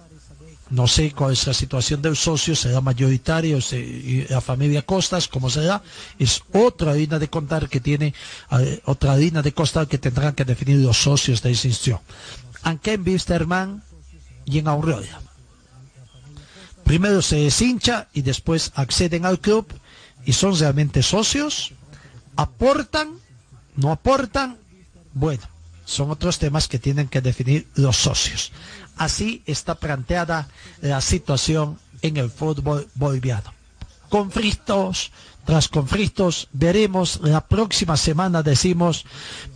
[0.68, 3.60] No sé cuál es la situación del socio, será mayoritario,
[4.28, 5.80] la familia Costas, como será.
[6.18, 8.14] Es otra línea de contar que tiene,
[8.84, 12.00] otra línea de costar que tendrán que definir los socios de esa institución.
[12.64, 13.84] Aunque en Wisterman
[14.44, 15.20] y en Aurora
[16.86, 19.66] primero se deshincha y después acceden al club
[20.24, 21.72] y son realmente socios,
[22.36, 23.18] aportan,
[23.74, 24.56] no aportan,
[25.12, 25.42] bueno,
[25.84, 28.52] son otros temas que tienen que definir los socios.
[28.96, 30.48] Así está planteada
[30.80, 33.52] la situación en el fútbol boliviano.
[34.08, 35.10] Conflictos
[35.44, 39.04] tras conflictos, veremos la próxima semana, decimos,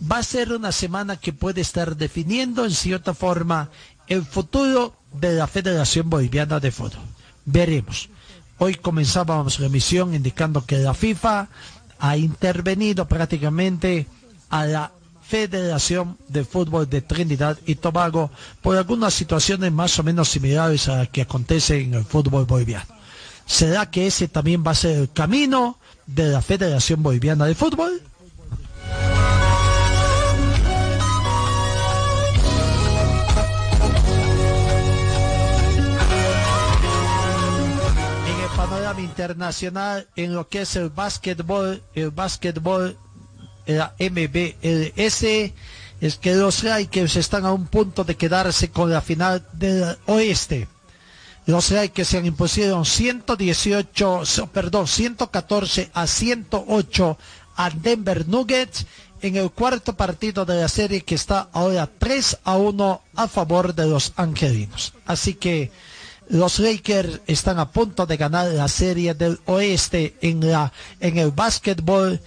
[0.09, 3.69] va a ser una semana que puede estar definiendo en cierta forma
[4.07, 7.10] el futuro de la Federación Boliviana de Fútbol
[7.51, 8.09] veremos.
[8.57, 11.47] Hoy comenzábamos la emisión indicando que la FIFA
[11.99, 14.07] ha intervenido prácticamente
[14.49, 14.91] a la
[15.21, 20.97] Federación de Fútbol de Trinidad y Tobago por algunas situaciones más o menos similares a
[20.97, 22.85] las que acontecen en el fútbol boliviano.
[23.45, 28.01] ¿Será que ese también va a ser el camino de la Federación Boliviana de Fútbol?
[39.01, 42.97] Internacional en lo que es el básquetbol, el básquetbol,
[43.65, 45.23] la MBLS,
[46.01, 50.67] es que los Lakers están a un punto de quedarse con la final del oeste.
[51.45, 54.23] Los Lakers se han impusieron 118,
[54.53, 57.17] perdón, 114 a 108
[57.55, 58.85] a Denver Nuggets
[59.21, 63.75] en el cuarto partido de la serie que está ahora 3 a 1 a favor
[63.75, 64.93] de los angelinos.
[65.05, 65.71] Así que
[66.31, 70.71] Los Lakers están a punto de ganar la serie del oeste en, la,
[71.01, 72.21] en el básquetbol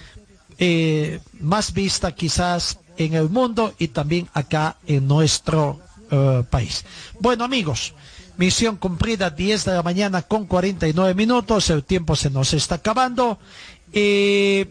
[0.58, 6.84] eh, más vista quizás en el mundo y también acá en nuestro eh, país.
[7.18, 7.94] Bueno amigos,
[8.36, 13.38] misión cumplida 10 de la mañana con 49 minutos, el tiempo se nos está acabando.
[13.90, 14.70] Eh,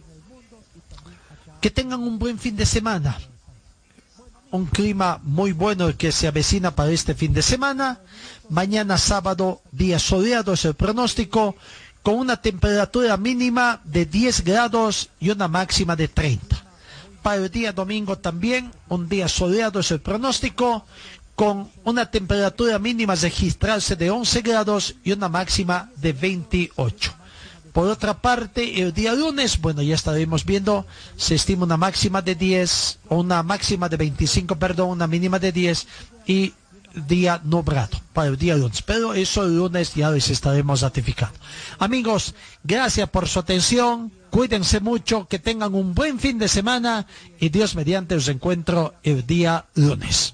[1.59, 3.17] que tengan un buen fin de semana.
[4.53, 8.01] Un clima muy bueno el que se avecina para este fin de semana.
[8.49, 11.55] Mañana sábado, día soleado es el pronóstico,
[12.03, 16.55] con una temperatura mínima de 10 grados y una máxima de 30.
[17.23, 20.85] Para el día domingo también, un día soleado es el pronóstico,
[21.33, 27.11] con una temperatura mínima registrarse de 11 grados y una máxima de 28.
[27.73, 30.85] Por otra parte, el día lunes, bueno, ya estaremos viendo,
[31.17, 35.51] se estima una máxima de 10, o una máxima de 25, perdón, una mínima de
[35.51, 35.87] 10
[36.27, 36.53] y
[37.07, 38.81] día nublado para el día lunes.
[38.83, 41.35] Pero eso el lunes ya les estaremos ratificando.
[41.79, 44.11] Amigos, gracias por su atención.
[44.29, 47.05] Cuídense mucho, que tengan un buen fin de semana
[47.39, 50.33] y Dios mediante os encuentro el día lunes.